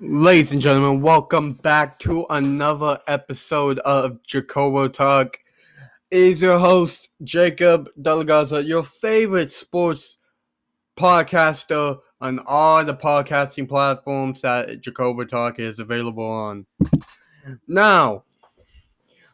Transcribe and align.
Ladies 0.00 0.52
and 0.52 0.60
gentlemen, 0.60 1.02
welcome 1.02 1.54
back 1.54 1.98
to 1.98 2.24
another 2.30 3.00
episode 3.08 3.80
of 3.80 4.22
Jacobo 4.22 4.86
Talk. 4.86 5.40
Is 6.12 6.40
your 6.40 6.60
host, 6.60 7.10
Jacob 7.24 7.90
Delagarza, 8.00 8.64
your 8.64 8.84
favorite 8.84 9.50
sports 9.50 10.18
podcaster 10.96 11.98
on 12.20 12.38
all 12.46 12.84
the 12.84 12.94
podcasting 12.94 13.68
platforms 13.68 14.40
that 14.42 14.80
Jacobo 14.80 15.24
Talk 15.24 15.58
is 15.58 15.80
available 15.80 16.30
on. 16.30 16.66
Now, 17.66 18.22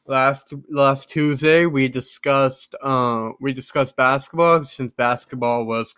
last 0.06 0.54
last 0.70 1.10
Tuesday 1.10 1.66
we 1.66 1.88
discussed 1.88 2.74
uh, 2.80 3.32
we 3.38 3.52
discussed 3.52 3.96
basketball 3.96 4.64
since 4.64 4.94
basketball 4.94 5.66
was 5.66 5.94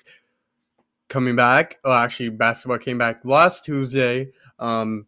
coming 1.08 1.36
back. 1.36 1.78
Well, 1.84 1.94
actually, 1.94 2.30
basketball 2.30 2.78
came 2.78 2.98
back 2.98 3.20
last 3.24 3.64
Tuesday. 3.64 4.32
Um, 4.58 5.06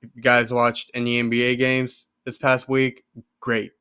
if 0.00 0.10
you 0.14 0.22
guys 0.22 0.52
watched 0.52 0.90
any 0.94 1.22
NBA 1.22 1.58
games 1.58 2.06
this 2.24 2.38
past 2.38 2.68
week, 2.68 3.04
great. 3.40 3.72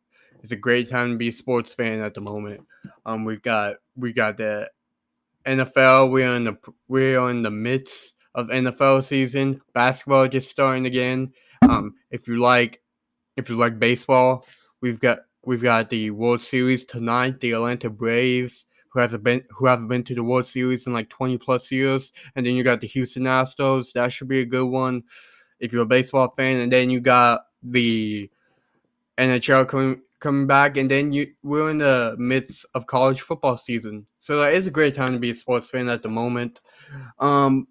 It's 0.41 0.51
a 0.51 0.55
great 0.55 0.89
time 0.89 1.11
to 1.11 1.17
be 1.17 1.29
a 1.29 1.31
sports 1.31 1.73
fan 1.73 1.99
at 1.99 2.13
the 2.13 2.21
moment. 2.21 2.61
Um, 3.05 3.25
we've 3.25 3.41
got 3.41 3.77
we 3.95 4.13
got 4.13 4.37
the 4.37 4.69
NFL. 5.45 6.11
We're 6.11 6.35
in 6.35 6.45
the 6.45 6.57
we're 6.87 7.29
in 7.29 7.43
the 7.43 7.51
midst 7.51 8.13
of 8.35 8.47
NFL 8.47 9.03
season. 9.03 9.61
Basketball 9.73 10.27
just 10.27 10.49
starting 10.49 10.85
again. 10.85 11.33
Um, 11.67 11.95
if 12.11 12.27
you 12.27 12.39
like 12.39 12.81
if 13.35 13.49
you 13.49 13.55
like 13.55 13.79
baseball, 13.79 14.45
we've 14.81 14.99
got 14.99 15.19
we've 15.43 15.63
got 15.63 15.89
the 15.89 16.11
World 16.11 16.41
Series 16.41 16.83
tonight. 16.83 17.39
The 17.39 17.53
Atlanta 17.53 17.89
Braves 17.89 18.65
who 18.91 18.99
hasn't 18.99 19.23
been 19.23 19.43
who 19.51 19.65
haven't 19.65 19.87
been 19.87 20.03
to 20.03 20.15
the 20.15 20.23
World 20.23 20.45
Series 20.45 20.87
in 20.87 20.93
like 20.93 21.09
20 21.09 21.37
plus 21.37 21.71
years. 21.71 22.11
And 22.35 22.45
then 22.45 22.55
you 22.55 22.63
got 22.63 22.81
the 22.81 22.87
Houston 22.87 23.23
Astros. 23.23 23.93
That 23.93 24.11
should 24.11 24.27
be 24.27 24.39
a 24.39 24.45
good 24.45 24.67
one 24.67 25.03
if 25.59 25.73
you're 25.73 25.83
a 25.83 25.87
baseball 25.87 26.33
fan. 26.35 26.57
And 26.57 26.71
then 26.71 26.89
you 26.89 26.99
got 26.99 27.41
the 27.63 28.29
NHL 29.17 29.67
coming 29.67 30.01
coming 30.19 30.47
back, 30.47 30.77
and 30.77 30.89
then 30.89 31.11
you 31.11 31.33
we're 31.43 31.69
in 31.69 31.79
the 31.79 32.15
midst 32.17 32.65
of 32.73 32.87
college 32.87 33.21
football 33.21 33.57
season. 33.57 34.07
So 34.19 34.41
it's 34.43 34.67
a 34.67 34.71
great 34.71 34.95
time 34.95 35.13
to 35.13 35.19
be 35.19 35.31
a 35.31 35.35
sports 35.35 35.69
fan 35.69 35.89
at 35.89 36.03
the 36.03 36.09
moment. 36.09 36.59
Um, 37.19 37.67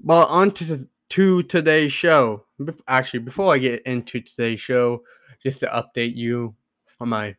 but 0.00 0.28
on 0.28 0.50
to 0.52 0.88
to 1.10 1.42
today's 1.44 1.92
show. 1.92 2.44
Actually, 2.88 3.20
before 3.20 3.52
I 3.52 3.58
get 3.58 3.82
into 3.82 4.20
today's 4.20 4.60
show, 4.60 5.02
just 5.42 5.60
to 5.60 5.66
update 5.66 6.16
you 6.16 6.54
on 7.00 7.10
my 7.10 7.36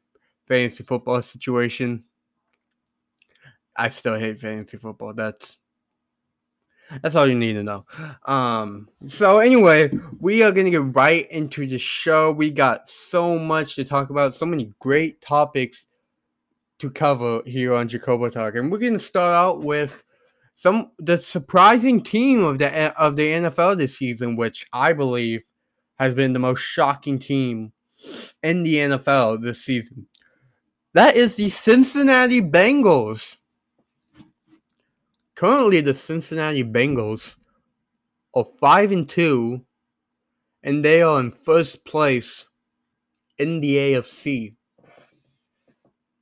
fantasy 0.48 0.84
football 0.84 1.22
situation. 1.22 2.04
I 3.78 3.90
still 3.90 4.18
hate 4.18 4.40
fantasy 4.40 4.78
football. 4.78 5.14
That's 5.14 5.58
that's 7.02 7.16
all 7.16 7.28
you 7.28 7.36
need 7.36 7.54
to 7.54 7.64
know. 7.64 7.86
Um, 8.26 8.88
so 9.06 9.40
anyway, 9.40 9.92
we 10.20 10.44
are 10.44 10.52
gonna 10.52 10.70
get 10.70 10.96
right 10.96 11.30
into 11.30 11.68
the 11.68 11.78
show. 11.78 12.32
We 12.32 12.52
got 12.52 12.90
so 12.90 13.38
much 13.38 13.76
to 13.76 13.84
talk 13.84 14.10
about, 14.10 14.34
so 14.34 14.46
many 14.46 14.74
great 14.80 15.22
topics 15.22 15.88
to 16.80 16.90
cover 16.90 17.42
here 17.46 17.74
on 17.74 17.88
Jacobo 17.88 18.30
Talk, 18.30 18.56
and 18.56 18.72
we're 18.72 18.78
gonna 18.78 19.00
start 19.00 19.34
out 19.34 19.64
with 19.64 20.04
some 20.54 20.92
the 20.98 21.18
surprising 21.18 22.02
team 22.02 22.44
of 22.44 22.58
the 22.58 23.00
of 23.00 23.16
the 23.16 23.28
NFL 23.28 23.78
this 23.78 23.98
season, 23.98 24.36
which 24.36 24.66
I 24.72 24.94
believe 24.94 25.44
has 26.00 26.16
been 26.16 26.34
the 26.34 26.40
most 26.40 26.62
shocking 26.62 27.20
team 27.20 27.74
in 28.44 28.64
the 28.64 28.76
NFL 28.76 29.42
this 29.42 29.64
season. 29.64 30.08
That 30.94 31.16
is 31.16 31.36
the 31.36 31.50
Cincinnati 31.50 32.42
Bengals. 32.42 33.38
Currently, 35.38 35.82
the 35.82 35.94
Cincinnati 35.94 36.64
Bengals 36.64 37.38
are 38.34 38.44
five 38.60 38.92
and 38.92 39.08
two, 39.08 39.62
and 40.64 40.84
they 40.84 41.04
are 41.04 41.20
in 41.20 41.30
first 41.30 41.86
place 41.86 42.48
in 43.38 43.60
the 43.62 43.76
AFC. 43.76 44.56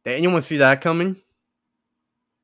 Did 0.04 0.18
anyone 0.18 0.42
see 0.42 0.58
that 0.58 0.82
coming? 0.82 1.16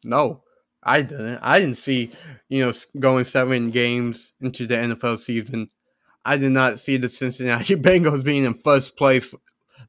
No, 0.05 0.43
I 0.81 1.01
didn't. 1.01 1.39
I 1.41 1.59
didn't 1.59 1.75
see, 1.75 2.09
you 2.47 2.65
know, 2.65 2.71
going 2.97 3.25
seven 3.25 3.69
games 3.69 4.31
into 4.39 4.65
the 4.65 4.75
NFL 4.75 5.19
season. 5.19 5.71
I 6.23 6.37
did 6.37 6.53
not 6.53 6.79
see 6.79 6.95
the 6.95 7.09
Cincinnati 7.09 7.75
Bengals 7.75 8.23
being 8.23 8.45
in 8.45 8.53
first 8.53 8.95
place, 8.95 9.35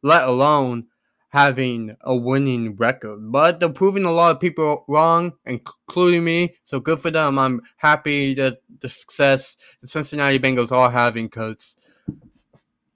let 0.03 0.27
alone 0.27 0.89
having 1.33 1.97
a 2.03 2.15
winning 2.15 2.77
record. 2.77 3.33
But 3.33 3.59
they're 3.59 3.71
proving 3.71 4.05
a 4.05 4.13
lot 4.13 4.35
of 4.35 4.41
people 4.41 4.85
wrong, 4.87 5.33
including 5.47 6.25
me. 6.25 6.57
So 6.63 6.79
good 6.79 7.01
for 7.01 7.11
them. 7.11 7.39
I'm 7.39 7.63
happy 7.79 8.35
that 8.35 8.59
the 8.81 8.89
success 8.91 9.57
the 9.81 9.89
Cincinnati 9.89 10.39
Bengals 10.39 10.73
are 10.73 10.91
having 10.91 11.27
because 11.27 11.75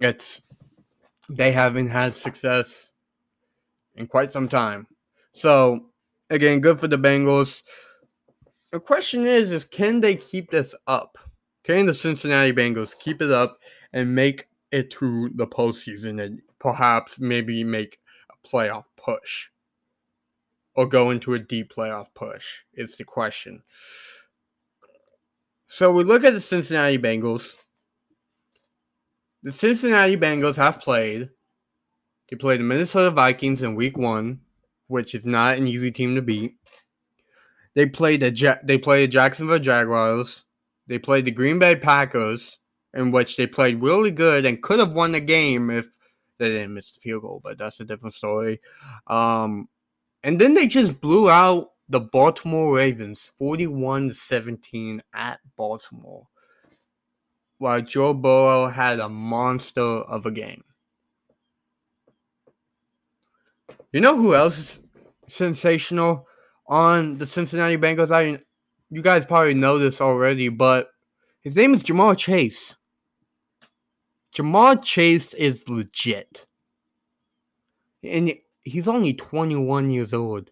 it's 0.00 0.42
they 1.30 1.52
haven't 1.52 1.88
had 1.88 2.14
success 2.14 2.92
in 3.94 4.06
quite 4.06 4.30
some 4.30 4.48
time. 4.48 4.86
So 5.32 5.86
again, 6.28 6.60
good 6.60 6.78
for 6.78 6.88
the 6.88 6.98
Bengals. 6.98 7.62
The 8.70 8.80
question 8.80 9.24
is, 9.24 9.50
is 9.50 9.64
can 9.64 10.00
they 10.00 10.14
keep 10.14 10.50
this 10.50 10.74
up? 10.86 11.16
Can 11.64 11.86
the 11.86 11.94
Cincinnati 11.94 12.53
Bengals 12.53 12.97
keep 12.98 13.22
it 13.22 13.30
up 13.30 13.58
and 13.94 14.14
make 14.14 14.48
it 14.70 14.92
through 14.92 15.30
the 15.34 15.47
postseason 15.47 16.22
and 16.22 16.42
perhaps 16.58 17.18
maybe 17.18 17.64
make 17.64 17.98
playoff 18.47 18.84
push 18.97 19.49
or 20.75 20.87
go 20.87 21.11
into 21.11 21.34
a 21.34 21.39
deep 21.39 21.73
playoff 21.75 22.09
push 22.15 22.62
is 22.75 22.97
the 22.97 23.05
question. 23.05 23.62
So 25.69 25.93
we 25.93 26.05
look 26.05 26.25
at 26.25 26.33
the 26.33 26.41
Cincinnati 26.41 26.99
Bengals. 26.99 27.53
The 29.43 29.53
Cincinnati 29.53 30.17
Bengals 30.17 30.57
have 30.57 30.81
played. 30.81 31.31
They 32.31 32.37
played 32.37 32.61
the 32.61 32.65
Minnesota 32.65 33.11
Vikings 33.11 33.62
in 33.62 33.75
week 33.75 33.97
one, 33.97 34.41
which 34.89 35.15
is 35.15 35.27
not 35.27 35.59
an 35.59 35.67
easy 35.67 35.91
team 35.91 36.15
to 36.15 36.23
beat. 36.23 36.57
They 37.75 37.87
played 37.87 38.21
the 38.21 38.33
ja- 38.33 38.59
they 38.65 38.78
played 38.78 39.09
the 39.09 39.13
Jacksonville 39.13 39.59
Jaguars. 39.59 40.45
They 40.87 40.99
played 40.99 41.25
the 41.25 41.31
Green 41.31 41.59
Bay 41.59 41.77
Packers, 41.77 42.59
in 42.95 43.11
which 43.11 43.37
they 43.37 43.47
played 43.47 43.83
really 43.83 44.11
good 44.11 44.47
and 44.47 44.63
could 44.63 44.78
have 44.78 44.95
won 44.95 45.13
the 45.13 45.21
game 45.21 45.71
if 45.71 45.96
they 46.38 46.48
didn't 46.48 46.74
miss 46.74 46.92
the 46.92 47.00
field 47.00 47.22
goal, 47.22 47.41
but 47.42 47.58
that's 47.58 47.80
a 47.80 47.84
different 47.84 48.14
story. 48.14 48.60
Um, 49.06 49.69
and 50.22 50.41
then 50.41 50.54
they 50.54 50.66
just 50.66 51.00
blew 51.00 51.30
out 51.30 51.70
the 51.88 52.00
Baltimore 52.00 52.74
Ravens 52.74 53.32
41 53.36 54.10
17 54.12 55.02
at 55.14 55.41
Baltimore. 55.56 56.26
While 57.58 57.80
Joe 57.80 58.12
Burrow 58.12 58.66
had 58.66 58.98
a 58.98 59.08
monster 59.08 59.80
of 59.80 60.26
a 60.26 60.30
game. 60.30 60.64
You 63.92 64.00
know 64.00 64.16
who 64.16 64.34
else 64.34 64.58
is 64.58 64.80
sensational 65.26 66.26
on 66.66 67.16
the 67.16 67.26
Cincinnati 67.26 67.78
Bengals? 67.78 68.10
I 68.10 68.42
you 68.91 69.03
guys 69.03 69.24
probably 69.24 69.54
know 69.54 69.78
this 69.78 70.00
already, 70.00 70.48
but 70.48 70.88
his 71.41 71.56
name 71.56 71.72
is 71.72 71.82
Ja'Marr 71.82 72.16
Chase. 72.18 72.76
Ja'Marr 74.36 74.82
Chase 74.82 75.32
is 75.32 75.69
legit. 75.69 76.47
And 78.02 78.34
he's 78.62 78.86
only 78.86 79.14
21 79.14 79.91
years 79.91 80.12
old. 80.12 80.50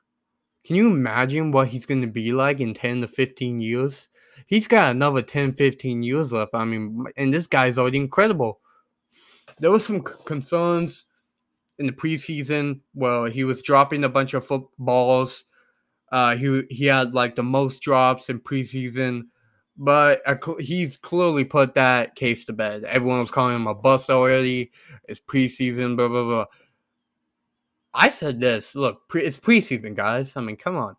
Can 0.64 0.76
you 0.76 0.88
imagine 0.88 1.52
what 1.52 1.68
he's 1.68 1.84
going 1.84 2.00
to 2.00 2.06
be 2.06 2.32
like 2.32 2.60
in 2.60 2.72
10 2.72 3.02
to 3.02 3.08
15 3.08 3.60
years? 3.60 4.08
He's 4.46 4.66
got 4.66 4.90
another 4.90 5.20
10, 5.20 5.52
15 5.52 6.02
years 6.02 6.32
left. 6.32 6.54
I 6.54 6.64
mean, 6.64 7.04
and 7.18 7.32
this 7.32 7.46
guy's 7.46 7.76
already 7.76 7.98
incredible. 7.98 8.60
There 9.58 9.70
was 9.70 9.84
some 9.84 10.00
concerns 10.00 11.04
in 11.78 11.86
the 11.86 11.92
preseason. 11.92 12.80
Well, 12.94 13.26
he 13.26 13.44
was 13.44 13.62
dropping 13.62 14.02
a 14.02 14.08
bunch 14.08 14.32
of 14.32 14.46
footballs. 14.46 15.44
Uh, 16.10 16.36
he 16.36 16.62
he 16.70 16.86
had 16.86 17.14
like 17.14 17.36
the 17.36 17.42
most 17.42 17.82
drops 17.82 18.30
in 18.30 18.40
preseason 18.40 19.24
but 19.76 20.22
he's 20.60 20.96
clearly 20.96 21.44
put 21.44 21.74
that 21.74 22.14
case 22.14 22.44
to 22.44 22.52
bed. 22.52 22.84
Everyone 22.84 23.20
was 23.20 23.30
calling 23.30 23.56
him 23.56 23.66
a 23.66 23.74
bust 23.74 24.10
already. 24.10 24.70
It's 25.08 25.20
preseason, 25.20 25.96
blah 25.96 26.08
blah 26.08 26.24
blah. 26.24 26.46
I 27.92 28.08
said 28.08 28.40
this. 28.40 28.74
Look, 28.74 29.08
pre- 29.08 29.24
it's 29.24 29.38
preseason, 29.38 29.94
guys. 29.94 30.36
I 30.36 30.40
mean, 30.40 30.56
come 30.56 30.76
on. 30.76 30.96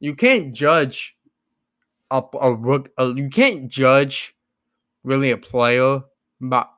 You 0.00 0.14
can't 0.14 0.54
judge 0.54 1.16
a, 2.10 2.22
a 2.40 2.54
rook. 2.54 2.90
A, 2.98 3.06
you 3.14 3.28
can't 3.28 3.68
judge 3.68 4.34
really 5.02 5.30
a 5.30 5.36
player, 5.36 6.02
but 6.40 6.70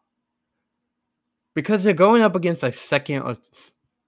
because 1.54 1.82
they're 1.82 1.94
going 1.94 2.22
up 2.22 2.36
against 2.36 2.62
like 2.62 2.74
second 2.74 3.22
or 3.22 3.36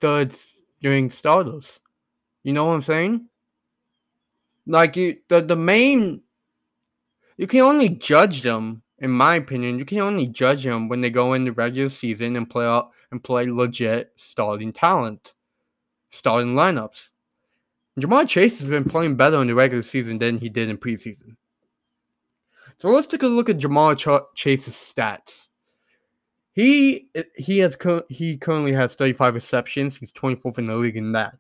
third 0.01 0.33
string 0.33 1.11
starters. 1.11 1.81
You 2.45 2.53
know 2.53 2.67
what 2.67 2.75
I'm 2.75 2.83
saying? 2.83 3.29
Like 4.67 4.97
you, 4.97 5.17
the 5.29 5.41
the 5.41 5.57
main 5.57 6.23
you 7.39 7.47
can 7.47 7.61
only 7.61 7.89
judge 7.89 8.43
them, 8.43 8.83
in 8.99 9.13
my 9.13 9.37
opinion. 9.37 9.79
You 9.79 9.85
can 9.85 10.01
only 10.01 10.27
judge 10.27 10.65
them 10.65 10.89
when 10.89 11.01
they 11.01 11.09
go 11.09 11.33
in 11.33 11.45
the 11.45 11.53
regular 11.53 11.89
season 11.89 12.37
and 12.37 12.51
play 12.51 12.67
out 12.67 12.91
and 13.11 13.23
play 13.23 13.47
legit 13.47 14.13
starting 14.17 14.73
talent, 14.73 15.35
starting 16.11 16.55
lineups. 16.55 17.11
Ja'Marr 17.99 18.29
Chase 18.29 18.61
has 18.61 18.69
been 18.69 18.85
playing 18.85 19.17
better 19.17 19.41
in 19.41 19.47
the 19.47 19.55
regular 19.55 19.83
season 19.83 20.19
than 20.19 20.39
he 20.39 20.49
did 20.49 20.69
in 20.69 20.79
preseason. 20.79 21.37
So 22.79 22.91
let's 22.91 23.07
take 23.07 23.23
a 23.23 23.29
look 23.29 23.49
at 23.49 23.59
Ja'Marr 23.59 23.97
Ch- 23.97 24.37
Chase's 24.37 24.75
stats. 24.75 25.49
He 26.53 27.09
he 27.37 27.59
has 27.59 27.77
he 28.09 28.37
currently 28.37 28.73
has 28.73 28.97
35 28.97 29.35
receptions. 29.35 29.97
He's 29.97 30.13
24th 30.13 30.59
in 30.59 30.65
the 30.65 30.75
league 30.75 30.97
in 30.97 31.13
that. 31.13 31.39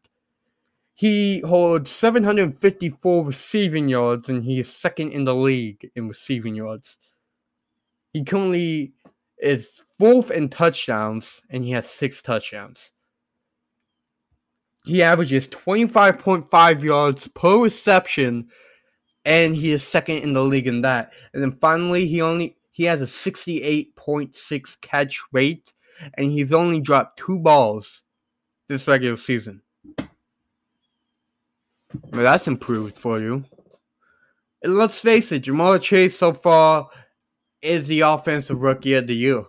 He 0.98 1.42
holds 1.46 1.92
754 1.92 3.24
receiving 3.24 3.88
yards, 3.88 4.28
and 4.28 4.42
he 4.42 4.58
is 4.58 4.74
second 4.74 5.12
in 5.12 5.22
the 5.22 5.34
league 5.34 5.92
in 5.94 6.08
receiving 6.08 6.56
yards. 6.56 6.98
He 8.12 8.24
currently 8.24 8.94
is 9.38 9.80
fourth 9.96 10.32
in 10.32 10.48
touchdowns, 10.48 11.40
and 11.48 11.62
he 11.62 11.70
has 11.70 11.88
six 11.88 12.20
touchdowns. 12.20 12.90
He 14.84 15.00
averages 15.00 15.46
25.5 15.46 16.82
yards 16.82 17.28
per 17.28 17.62
reception, 17.62 18.48
and 19.24 19.54
he 19.54 19.70
is 19.70 19.86
second 19.86 20.24
in 20.24 20.32
the 20.32 20.42
league 20.42 20.66
in 20.66 20.82
that. 20.82 21.12
And 21.32 21.40
then 21.40 21.52
finally, 21.52 22.08
he 22.08 22.20
only 22.20 22.56
he 22.72 22.86
has 22.86 23.00
a 23.00 23.06
68.6 23.06 24.80
catch 24.80 25.20
rate, 25.30 25.74
and 26.14 26.32
he's 26.32 26.52
only 26.52 26.80
dropped 26.80 27.20
two 27.20 27.38
balls 27.38 28.02
this 28.66 28.88
regular 28.88 29.16
season. 29.16 29.62
But 31.93 32.23
that's 32.23 32.49
improved 32.49 32.96
for 32.96 33.20
you. 33.20 33.44
And 34.62 34.76
let's 34.76 35.00
face 35.00 35.32
it, 35.32 35.44
Ja'Marr 35.44 35.81
Chase 35.81 36.19
so 36.19 36.32
far 36.32 36.90
is 37.62 37.87
the 37.87 38.00
offensive 38.00 38.58
rookie 38.58 38.94
of 38.94 39.06
the 39.06 39.17
year. 39.17 39.44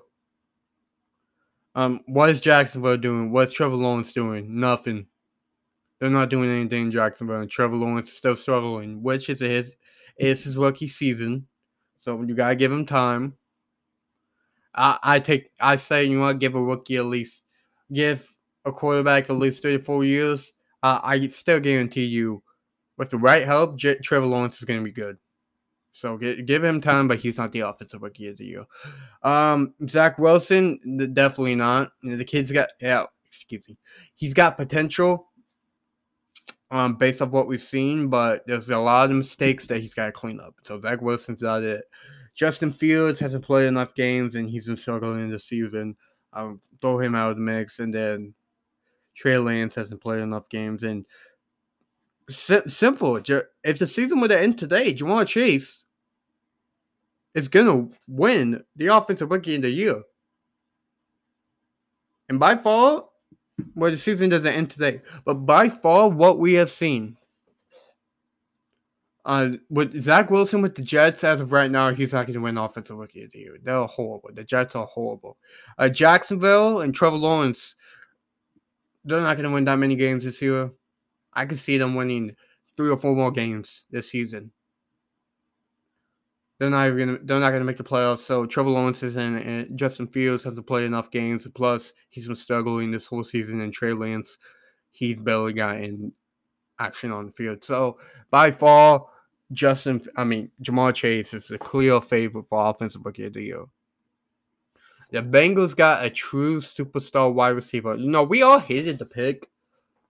Um, 1.76 2.02
what 2.08 2.30
is 2.30 2.42
Jacksonville 2.42 2.98
doing? 2.98 3.32
What's 3.32 3.54
Trevor 3.54 3.76
Lawrence 3.76 4.14
doing? 4.14 4.60
Nothing. 4.60 5.08
They're 6.00 6.10
not 6.10 6.30
doing 6.30 6.50
anything 6.50 6.84
in 6.84 6.92
Jacksonville, 6.92 7.42
and 7.42 7.50
Trevor 7.50 7.76
Lawrence 7.76 8.10
is 8.10 8.18
still 8.18 8.36
struggling, 8.36 9.04
which 9.04 9.30
is 9.30 9.42
his 9.42 9.76
is 10.18 10.44
his 10.44 10.58
rookie 10.58 10.88
season. 10.88 11.48
So 12.00 12.22
you 12.22 12.36
gotta 12.36 12.56
give 12.56 12.72
him 12.72 12.86
time. 12.86 13.36
I, 14.74 14.98
I 15.04 15.20
take 15.20 15.52
I 15.60 15.76
say 15.76 16.06
you 16.06 16.20
want 16.20 16.40
to 16.40 16.46
give 16.46 16.56
a 16.56 16.64
rookie 16.64 16.98
at 16.98 17.06
least 17.06 17.42
give 17.92 18.32
a 18.66 18.72
quarterback 18.72 19.30
at 19.30 19.36
least 19.36 19.62
three 19.62 19.78
to 19.78 19.84
four 19.84 20.04
years. 20.06 20.54
Uh, 20.82 21.00
I 21.04 21.28
still 21.28 21.60
guarantee 21.60 22.06
you, 22.06 22.44
with 22.98 23.10
the 23.10 23.18
right 23.18 23.46
help, 23.46 23.78
J- 23.78 24.00
Trevor 24.00 24.26
Lawrence 24.26 24.58
is 24.58 24.66
gonna 24.66 24.82
be 24.82 24.92
good. 24.92 25.18
So 25.92 26.18
give, 26.18 26.64
him 26.64 26.80
time, 26.80 27.08
but 27.08 27.20
he's 27.20 27.38
not 27.38 27.52
the 27.52 27.62
offensive 27.62 28.02
rookie 28.02 28.28
of 28.28 28.38
the 28.38 28.46
year. 28.46 28.66
Um, 29.24 29.74
Zach 29.86 30.18
Wilson, 30.18 30.80
definitely 31.14 31.56
not. 31.56 31.92
The 32.04 32.24
kid's 32.24 32.52
got 32.52 32.70
yeah, 32.80 33.06
excuse 33.28 33.68
me, 33.68 33.78
he's 34.16 34.34
got 34.34 34.58
potential. 34.58 35.26
Um, 36.72 36.96
based 36.96 37.20
off 37.22 37.32
what 37.32 37.48
we've 37.48 37.62
seen, 37.62 38.10
but 38.10 38.46
there's 38.46 38.70
a 38.70 38.78
lot 38.78 39.10
of 39.10 39.16
mistakes 39.16 39.66
that 39.68 39.82
he's 39.82 39.96
got 39.96 40.06
to 40.06 40.12
clean 40.12 40.40
up. 40.40 40.54
So 40.62 40.80
Zach 40.80 41.02
Wilson's 41.02 41.42
not 41.42 41.64
it. 41.64 41.84
Justin 42.36 42.72
Fields 42.72 43.20
hasn't 43.20 43.44
played 43.44 43.68
enough 43.68 43.96
games 43.96 44.36
and 44.36 44.48
he's 44.48 44.68
been 44.68 44.78
struggling 44.78 45.30
this 45.30 45.46
season. 45.46 45.98
Throw 46.80 47.00
him 47.00 47.16
out 47.16 47.32
of 47.32 47.38
the 47.38 47.42
mix, 47.42 47.80
and 47.80 47.94
then 47.94 48.36
Trey 49.16 49.38
Lance 49.38 49.76
hasn't 49.76 50.02
played 50.02 50.22
enough 50.22 50.50
games. 50.50 50.84
And 50.84 51.06
simple, 52.30 53.18
if 53.18 53.80
the 53.80 53.88
season 53.88 54.20
were 54.22 54.28
to 54.28 54.40
end 54.40 54.58
today, 54.58 54.94
Ja'Marr 54.94 55.28
Chase 55.28 55.84
is 57.34 57.48
gonna 57.48 57.88
win 58.08 58.64
the 58.76 58.88
offensive 58.88 59.30
rookie 59.32 59.56
of 59.56 59.62
the 59.62 59.70
year. 59.70 60.02
And 62.28 62.40
by 62.40 62.56
far, 62.56 63.06
well, 63.76 63.92
the 63.92 63.98
season 63.98 64.30
doesn't 64.30 64.54
end 64.54 64.70
today, 64.70 65.02
but 65.26 65.46
by 65.46 65.70
far, 65.70 66.10
what 66.10 66.40
we 66.40 66.54
have 66.54 66.72
seen, 66.72 67.18
uh, 69.26 69.52
with 69.70 70.02
Zach 70.02 70.32
Wilson 70.32 70.62
with 70.62 70.76
the 70.76 70.82
Jets 70.82 71.24
as 71.24 71.42
of 71.42 71.52
right 71.52 71.70
now, 71.70 71.94
he's 71.94 72.14
not 72.14 72.26
going 72.26 72.36
to 72.36 72.42
win 72.42 72.58
offensive 72.58 72.98
rookie 72.98 73.24
of 73.24 73.32
the 73.32 73.40
year. 73.40 73.58
They're 73.62 73.86
horrible. 73.86 74.30
The 74.34 74.44
Jets 74.44 74.76
are 74.76 74.86
horrible. 74.86 75.38
Uh, 75.78 75.90
Jacksonville 75.90 76.82
and 76.82 76.96
Trevor 76.96 77.18
Lawrence, 77.18 77.76
they're 79.04 79.22
not 79.22 79.38
going 79.38 79.48
to 79.48 79.54
win 79.54 79.66
that 79.66 79.78
many 79.80 79.96
games 79.96 80.24
this 80.26 80.42
year. 80.42 80.72
I 81.34 81.46
can 81.46 81.58
see 81.58 81.78
them 81.78 81.96
winning 81.96 82.36
three 82.76 82.90
or 82.90 82.98
four 82.98 83.16
more 83.16 83.32
games 83.32 83.86
this 83.92 84.10
season. 84.10 84.52
They're 86.60 86.70
not 86.70 86.88
even 86.88 86.98
gonna. 86.98 87.20
They're 87.24 87.40
not 87.40 87.52
gonna 87.52 87.64
make 87.64 87.78
the 87.78 87.84
playoffs. 87.84 88.20
So 88.20 88.46
Trevor 88.46 88.70
Lawrence 88.70 89.02
is 89.02 89.16
in, 89.16 89.38
and 89.38 89.80
Justin 89.80 90.08
Fields 90.08 90.44
hasn't 90.44 90.68
played 90.68 90.84
enough 90.84 91.10
games. 91.10 91.48
Plus, 91.56 91.94
he's 92.10 92.28
been 92.28 92.36
struggling 92.36 92.92
this 92.92 93.06
whole 93.06 93.24
season. 93.24 93.62
And 93.62 93.72
Trey 93.72 93.94
Lance, 93.94 94.38
he's 94.92 95.20
barely 95.22 95.54
gotten 95.54 96.12
action 96.78 97.14
on 97.14 97.28
the 97.28 97.32
field. 97.32 97.64
So 97.64 97.98
by 98.30 98.52
far, 98.52 99.06
Justin. 99.54 100.02
I 100.18 100.26
mean, 100.26 100.52
Ja'Marr 100.62 100.94
Chase 100.94 101.34
is 101.34 101.50
a 101.50 101.58
clear 101.58 102.02
favorite 102.02 102.50
for 102.50 102.70
offensive 102.70 103.06
rookie 103.06 103.26
of 103.26 103.34
the 103.34 103.44
year. 103.44 103.64
The 105.12 105.20
Bengals 105.20 105.76
got 105.76 106.06
a 106.06 106.10
true 106.10 106.62
superstar 106.62 107.34
wide 107.34 107.50
receiver. 107.50 107.96
You 107.96 108.10
know, 108.10 108.24
we 108.24 108.44
all 108.44 108.60
hated 108.60 109.00
the 109.00 109.06
pick 109.06 109.50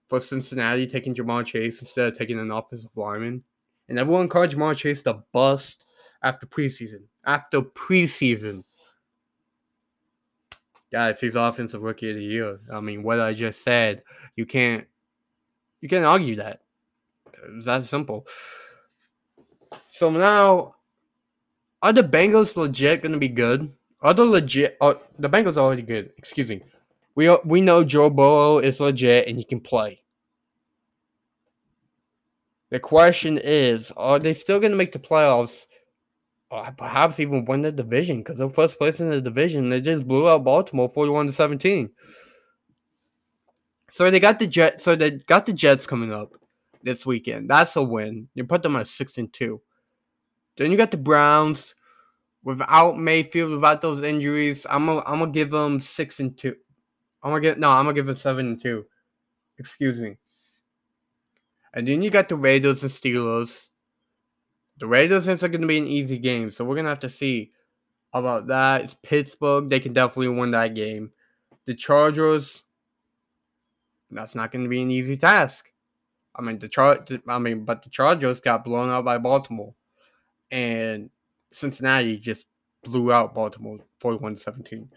for 0.08 0.20
Cincinnati 0.20 0.86
taking 0.86 1.14
Ja'Marr 1.14 1.46
Chase 1.46 1.80
instead 1.80 2.12
of 2.12 2.18
taking 2.18 2.38
an 2.38 2.50
offensive 2.50 2.90
lineman, 2.94 3.44
and 3.88 3.98
everyone 3.98 4.28
called 4.28 4.50
Ja'Marr 4.50 4.76
Chase 4.76 5.02
the 5.02 5.22
bust 5.32 5.84
after 6.22 6.46
preseason. 6.46 7.04
After 7.24 7.62
preseason. 7.62 8.64
Guys, 10.92 11.20
he's 11.20 11.36
offensive 11.36 11.82
rookie 11.82 12.10
of 12.10 12.16
the 12.16 12.24
year. 12.24 12.58
I 12.70 12.80
mean, 12.80 13.02
what 13.02 13.20
I 13.20 13.32
just 13.32 13.62
said, 13.62 14.02
you 14.36 14.44
can't 14.44 14.86
you 15.80 15.88
can't 15.88 16.04
argue 16.04 16.36
that. 16.36 16.60
It's 17.54 17.66
that 17.66 17.84
simple. 17.84 18.26
So 19.86 20.10
now, 20.10 20.74
are 21.80 21.92
the 21.92 22.02
Bengals 22.02 22.56
legit 22.56 23.02
gonna 23.02 23.18
be 23.18 23.28
good? 23.28 23.72
The 24.02 24.24
legit? 24.24 24.76
Oh, 24.80 25.00
the 25.18 25.28
Bengals 25.28 25.56
are 25.56 25.60
already 25.60 25.82
good. 25.82 26.12
Excuse 26.16 26.48
me. 26.48 26.62
We 27.14 27.34
we 27.44 27.60
know 27.60 27.84
Joe 27.84 28.10
Burrow 28.10 28.58
is 28.58 28.80
legit 28.80 29.28
and 29.28 29.36
he 29.38 29.44
can 29.44 29.60
play. 29.60 30.02
The 32.70 32.80
question 32.80 33.38
is, 33.42 33.92
are 33.96 34.18
they 34.18 34.32
still 34.32 34.60
gonna 34.60 34.76
make 34.76 34.92
the 34.92 34.98
playoffs 34.98 35.66
uh, 36.50 36.70
perhaps 36.72 37.20
even 37.20 37.44
win 37.44 37.62
the 37.62 37.72
division 37.72 38.18
because 38.18 38.38
they're 38.38 38.48
first 38.48 38.78
place 38.78 39.00
in 39.00 39.08
the 39.08 39.20
division. 39.20 39.68
They 39.68 39.80
just 39.80 40.06
blew 40.06 40.28
out 40.28 40.44
Baltimore 40.44 40.90
41 40.90 41.26
to 41.26 41.32
17. 41.32 41.90
So 43.92 44.10
they 44.10 44.20
got 44.20 44.38
the 44.38 44.46
Jet 44.46 44.80
so 44.80 44.94
they 44.96 45.10
got 45.10 45.46
the 45.46 45.52
Jets 45.52 45.86
coming 45.86 46.12
up 46.12 46.32
this 46.82 47.04
weekend. 47.04 47.50
That's 47.50 47.76
a 47.76 47.82
win. 47.82 48.28
You 48.34 48.44
put 48.44 48.62
them 48.62 48.76
at 48.76 48.88
six 48.88 49.18
and 49.18 49.32
two. 49.32 49.60
Then 50.56 50.70
you 50.70 50.76
got 50.76 50.90
the 50.90 50.96
Browns 50.96 51.74
without 52.42 52.98
Mayfield, 52.98 53.50
without 53.50 53.80
those 53.80 54.02
injuries. 54.02 54.66
I'm 54.68 54.86
gonna 54.86 55.02
I'm 55.06 55.20
gonna 55.20 55.30
give 55.30 55.50
them 55.50 55.80
six 55.80 56.20
and 56.20 56.36
two. 56.36 56.56
I'm 57.22 57.30
gonna 57.30 57.40
get 57.40 57.58
no, 57.58 57.70
I'm 57.70 57.84
gonna 57.84 57.94
give 57.94 58.06
them 58.06 58.16
seven 58.16 58.46
and 58.46 58.60
two. 58.60 58.86
Excuse 59.58 60.00
me. 60.00 60.16
And 61.72 61.86
then 61.86 62.02
you 62.02 62.10
got 62.10 62.28
the 62.28 62.36
Raiders 62.36 62.82
and 62.82 62.90
Steelers. 62.90 63.68
The 64.78 64.86
Raiders 64.86 65.28
is 65.28 65.40
to 65.40 65.66
be 65.66 65.78
an 65.78 65.86
easy 65.86 66.18
game, 66.18 66.50
so 66.50 66.64
we're 66.64 66.74
to 66.84 66.88
have 66.88 67.00
to 67.00 67.10
see 67.10 67.52
about 68.12 68.46
that. 68.48 68.82
It's 68.82 68.94
Pittsburgh. 68.94 69.68
They 69.68 69.78
can 69.78 69.92
definitely 69.92 70.28
win 70.28 70.52
that 70.52 70.74
game. 70.74 71.12
The 71.66 71.74
Chargers, 71.74 72.62
that's 74.10 74.34
not 74.34 74.50
going 74.50 74.64
to 74.64 74.70
be 74.70 74.82
an 74.82 74.90
easy 74.90 75.16
task. 75.16 75.70
I 76.34 76.42
mean, 76.42 76.58
the 76.58 76.68
char- 76.68 77.04
I 77.28 77.38
mean, 77.38 77.64
but 77.64 77.82
the 77.82 77.90
Chargers 77.90 78.40
got 78.40 78.64
blown 78.64 78.88
out 78.88 79.04
by 79.04 79.18
Baltimore, 79.18 79.74
and 80.50 81.10
Cincinnati 81.52 82.18
just 82.18 82.46
blew 82.82 83.12
out 83.12 83.34
Baltimore 83.34 83.78
41 84.00 84.36
17. 84.36 84.88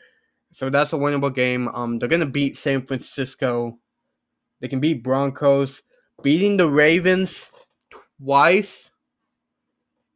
So 0.53 0.69
that's 0.69 0.93
a 0.93 0.97
winnable 0.97 1.33
game. 1.33 1.67
Um, 1.69 1.99
they're 1.99 2.09
gonna 2.09 2.25
beat 2.25 2.57
San 2.57 2.85
Francisco. 2.85 3.79
They 4.61 4.67
can 4.67 4.79
beat 4.79 5.03
Broncos. 5.03 5.81
Beating 6.21 6.57
the 6.57 6.69
Ravens 6.69 7.51
twice 8.17 8.91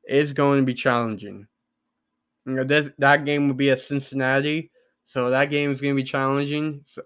is 0.08 0.34
going 0.34 0.62
to 0.62 0.66
be 0.66 0.74
challenging. 0.74 1.48
You 2.46 2.54
know, 2.54 2.64
this, 2.64 2.90
that 2.98 3.26
game 3.26 3.48
will 3.48 3.56
be 3.56 3.72
at 3.72 3.80
Cincinnati, 3.80 4.72
so 5.04 5.30
that 5.30 5.50
game 5.50 5.72
is 5.72 5.82
going 5.82 5.96
to 5.96 6.02
be 6.02 6.08
challenging. 6.08 6.82
So, 6.86 7.02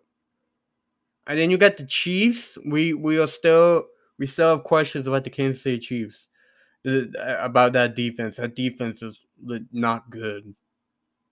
and 1.25 1.39
then 1.39 1.49
you 1.49 1.57
got 1.57 1.77
the 1.77 1.85
Chiefs. 1.85 2.57
We 2.63 2.93
we 2.93 3.19
are 3.19 3.27
still 3.27 3.85
we 4.19 4.27
still 4.27 4.55
have 4.55 4.63
questions 4.63 5.07
about 5.07 5.23
the 5.23 5.31
Kansas 5.31 5.63
City 5.63 5.79
Chiefs 5.79 6.27
Uh, 6.83 7.05
about 7.39 7.73
that 7.73 7.95
defense. 7.95 8.37
That 8.37 8.55
defense 8.55 9.03
is 9.03 9.23
not 9.71 10.09
good. 10.09 10.55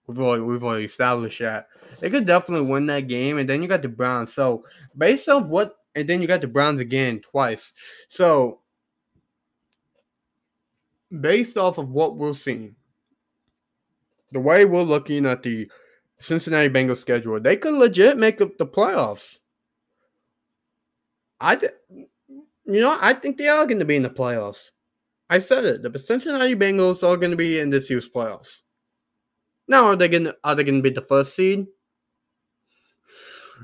We've 0.06 0.20
already, 0.20 0.44
we've 0.44 0.64
already 0.64 0.86
established 0.86 1.40
that 1.40 1.68
they 2.00 2.12
could 2.12 2.28
definitely 2.28 2.68
win 2.68 2.86
that 2.88 3.08
game. 3.08 3.40
And 3.40 3.50
then 3.50 3.64
you 3.64 3.68
got 3.68 3.82
the 3.82 3.90
Browns. 3.90 4.32
So 4.32 4.66
based 4.96 5.28
off 5.28 5.48
what, 5.48 5.76
and 5.96 6.08
then 6.08 6.22
you 6.22 6.28
got 6.28 6.42
the 6.42 6.48
Browns 6.48 6.80
again 6.80 7.20
twice. 7.20 7.74
So 8.10 8.60
based 11.20 11.58
off 11.58 11.80
of 11.80 11.90
what 11.90 12.16
we're 12.16 12.36
seeing, 12.36 12.76
the 14.32 14.40
way 14.40 14.66
we're 14.66 14.84
looking 14.84 15.26
at 15.26 15.42
the 15.42 15.68
Cincinnati 16.20 16.70
Bengals 16.70 16.98
schedule, 16.98 17.40
they 17.40 17.58
could 17.58 17.74
legit 17.74 18.20
make 18.20 18.40
up 18.40 18.58
the 18.60 18.68
playoffs. 18.68 19.40
I, 21.40 21.58
you 21.90 22.82
know, 22.82 22.96
I 23.02 23.14
think 23.14 23.38
they 23.38 23.48
are 23.48 23.66
going 23.66 23.80
to 23.80 23.86
be 23.86 23.96
in 23.96 24.04
the 24.04 24.12
playoffs. 24.12 24.70
I 25.30 25.40
said 25.40 25.66
it. 25.66 25.84
The 25.84 26.00
Cincinnati 26.00 26.56
Bengals 26.56 27.08
are 27.08 27.18
going 27.18 27.32
to 27.32 27.38
be 27.38 27.60
in 27.60 27.70
this 27.70 27.90
year's 27.90 28.10
playoffs. 28.10 28.64
Now, 29.68 29.86
are 29.86 29.96
they 29.96 30.10
going 30.10 30.24
to 30.24 30.38
are 30.44 30.56
they 30.56 30.64
going 30.64 30.82
to 30.82 30.90
be 30.90 30.90
the 30.90 31.02
first 31.02 31.36
seed? 31.36 31.68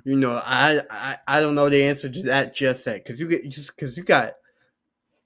You 0.04 0.18
know, 0.18 0.40
I, 0.44 0.82
I 0.90 1.18
I 1.28 1.42
don't 1.42 1.56
know 1.56 1.70
the 1.70 1.84
answer 1.84 2.10
to 2.10 2.24
that 2.24 2.54
just 2.54 2.86
yet 2.86 3.04
because 3.04 3.20
you 3.20 3.28
get 3.28 3.50
just 3.50 3.76
because 3.76 3.98
you 3.98 4.04
got 4.04 4.34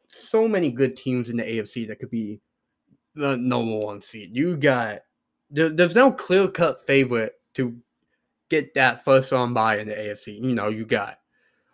so 0.08 0.48
many 0.48 0.72
good 0.72 0.96
teams 0.96 1.29
in 1.29 1.38
the 1.38 1.43
AFC 1.43 1.88
that 1.88 2.00
could 2.00 2.10
be 2.10 2.39
the 3.15 3.36
number 3.36 3.86
one 3.86 4.01
seed. 4.01 4.29
You 4.34 4.55
got 4.55 5.01
there, 5.50 5.69
there's 5.69 5.96
no 5.96 6.12
clear 6.12 6.48
cut 6.48 6.86
favorite 6.88 7.34
to 7.55 7.77
get 8.50 8.74
that 8.75 9.03
first 9.03 9.31
round 9.34 9.53
bye 9.53 9.79
in 9.79 9.88
the 9.88 9.96
AFC. 9.96 10.41
You 10.41 10.53
know, 10.53 10.69
you 10.69 10.86
got 10.86 11.17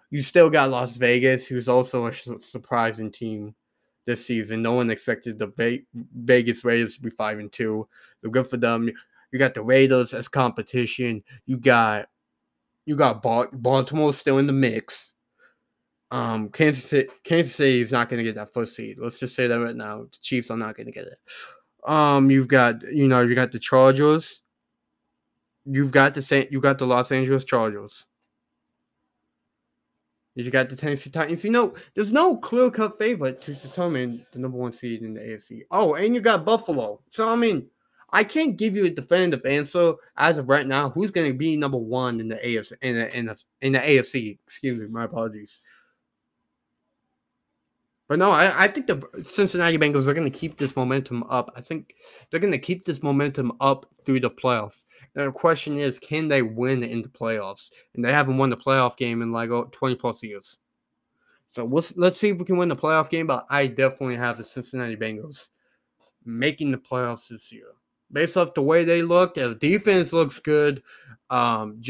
you 0.10 0.24
still 0.24 0.50
got 0.50 0.72
Las 0.72 0.96
Vegas, 0.96 1.46
who's 1.46 1.70
also 1.70 2.08
a 2.08 2.14
surprising 2.40 3.12
team 3.12 3.54
this 4.06 4.26
season. 4.26 4.62
No 4.62 4.74
one 4.74 4.90
expected 4.90 5.40
the 5.40 5.84
Vegas 6.16 6.64
Raiders 6.64 6.96
to 6.96 7.02
be 7.02 7.10
five 7.10 7.40
and 7.40 7.52
two. 7.52 7.88
So 8.24 8.30
good 8.30 8.48
for 8.48 8.58
them. 8.58 8.90
You 9.32 9.40
got 9.40 9.54
the 9.54 9.64
Raiders 9.64 10.14
as 10.14 10.28
competition. 10.28 11.24
You 11.46 11.58
got 11.58 12.08
you 12.86 12.96
got 12.96 13.22
Baltimore 13.22 14.14
still 14.14 14.38
in 14.38 14.48
the 14.48 14.54
mix. 14.54 15.14
Um, 16.12 16.50
Kansas 16.50 16.86
City, 16.86 17.10
Kansas 17.24 17.56
City 17.56 17.82
is 17.82 17.92
not 17.92 18.10
going 18.10 18.20
to 18.20 18.24
get 18.24 18.36
that 18.36 18.54
first 18.54 18.76
seed. 18.76 18.98
Let's 19.00 19.20
just 19.20 19.36
say 19.36 19.48
that 19.48 19.60
right 19.60 19.76
now. 19.76 20.04
The 20.04 20.18
Chiefs 20.22 20.52
are 20.52 20.58
not 20.58 20.78
going 20.78 20.86
to 20.86 20.92
get 20.92 21.08
it. 21.08 21.18
Um, 21.86 22.30
you've 22.32 22.48
got 22.48 22.84
you 22.84 23.08
know 23.08 23.22
you 23.22 23.36
got 23.36 23.52
the 23.52 23.60
Chargers. 23.60 24.42
You've 25.66 25.92
got 25.92 26.14
the 26.14 26.22
Saint, 26.22 26.52
you 26.52 26.62
got 26.62 26.78
the 26.78 26.86
Los 26.86 27.12
Angeles 27.12 27.44
Chargers. 27.44 28.06
You 30.36 30.52
got 30.52 30.70
the 30.70 30.76
Tennessee 30.76 31.10
Titans. 31.10 31.44
You 31.44 31.52
know, 31.52 31.74
there's 31.94 32.12
no 32.12 32.36
clear 32.36 32.70
cut 32.70 32.98
favorite 32.98 33.42
to 33.44 33.54
determine 33.54 34.26
the 34.32 34.40
number 34.40 34.58
one 34.58 34.74
seed 34.74 35.02
in 35.02 35.14
the 35.14 35.22
AFC. 35.22 35.62
Oh, 35.72 35.94
and 35.96 36.14
you 36.14 36.20
got 36.20 36.46
Buffalo. 36.46 37.00
So 37.10 37.30
I 37.30 37.36
mean, 37.36 37.70
I 38.12 38.24
can't 38.24 38.58
give 38.58 38.76
you 38.76 38.86
a 38.86 38.90
definitive 38.90 39.46
answer 39.46 39.94
as 40.18 40.38
of 40.38 40.50
right 40.50 40.68
now. 40.68 40.90
Who's 40.90 41.12
going 41.12 41.32
to 41.32 41.38
be 41.38 41.56
number 41.56 41.78
one 41.78 42.20
in 42.20 42.28
the 42.28 42.36
AFC 42.36 42.74
in 42.82 42.96
the, 42.96 43.18
in 43.18 43.26
the 43.28 43.38
in 43.62 43.74
the 43.74 43.80
AFC? 43.80 44.38
Excuse 44.46 44.80
me, 44.80 44.88
my 44.88 45.06
apologies. 45.06 45.62
But 48.08 48.20
no, 48.20 48.30
I, 48.30 48.66
I 48.66 48.68
think 48.68 48.86
the 48.86 49.02
Cincinnati 49.28 49.78
Bengals 49.78 50.08
are 50.08 50.14
going 50.14 50.32
to 50.32 50.40
keep 50.40 50.58
this 50.58 50.76
momentum 50.76 51.24
up. 51.24 51.52
I 51.56 51.62
think 51.62 51.96
they're 52.30 52.40
going 52.40 52.54
to 52.54 52.60
keep 52.60 52.86
this 52.86 53.02
momentum 53.02 53.52
up 53.60 53.88
through 54.06 54.20
the 54.20 54.30
playoffs. 54.30 54.86
Now, 55.16 55.26
the 55.26 55.32
question 55.32 55.78
is, 55.78 55.98
can 55.98 56.28
they 56.28 56.44
win 56.44 56.84
in 56.84 57.02
the 57.02 57.10
playoffs? 57.10 57.72
And 57.96 58.06
they 58.06 58.12
haven't 58.12 58.38
won 58.38 58.52
the 58.52 58.58
playoff 58.58 58.96
game 58.96 59.24
in 59.24 59.32
like 59.32 59.50
20 59.50 59.96
plus 59.96 60.22
years. 60.22 60.60
So 61.52 61.66
we'll, 61.66 61.86
let's 61.96 62.20
see 62.20 62.30
if 62.30 62.38
we 62.38 62.46
can 62.46 62.58
win 62.58 62.70
the 62.70 62.76
playoff 62.76 63.10
game. 63.10 63.26
But 63.26 63.48
I 63.50 63.66
definitely 63.68 64.18
have 64.18 64.38
the 64.38 64.44
Cincinnati 64.44 64.96
Bengals 64.96 65.50
making 66.24 66.72
the 66.72 66.78
playoffs 66.78 67.30
this 67.30 67.52
year. 67.52 67.68
Based 68.12 68.38
off 68.38 68.54
the 68.54 68.62
way 68.62 68.84
they 68.84 69.02
look, 69.02 69.34
the 69.34 69.56
defense 69.56 70.14
looks 70.14 70.38
good. 70.38 70.84
Um, 71.32 71.82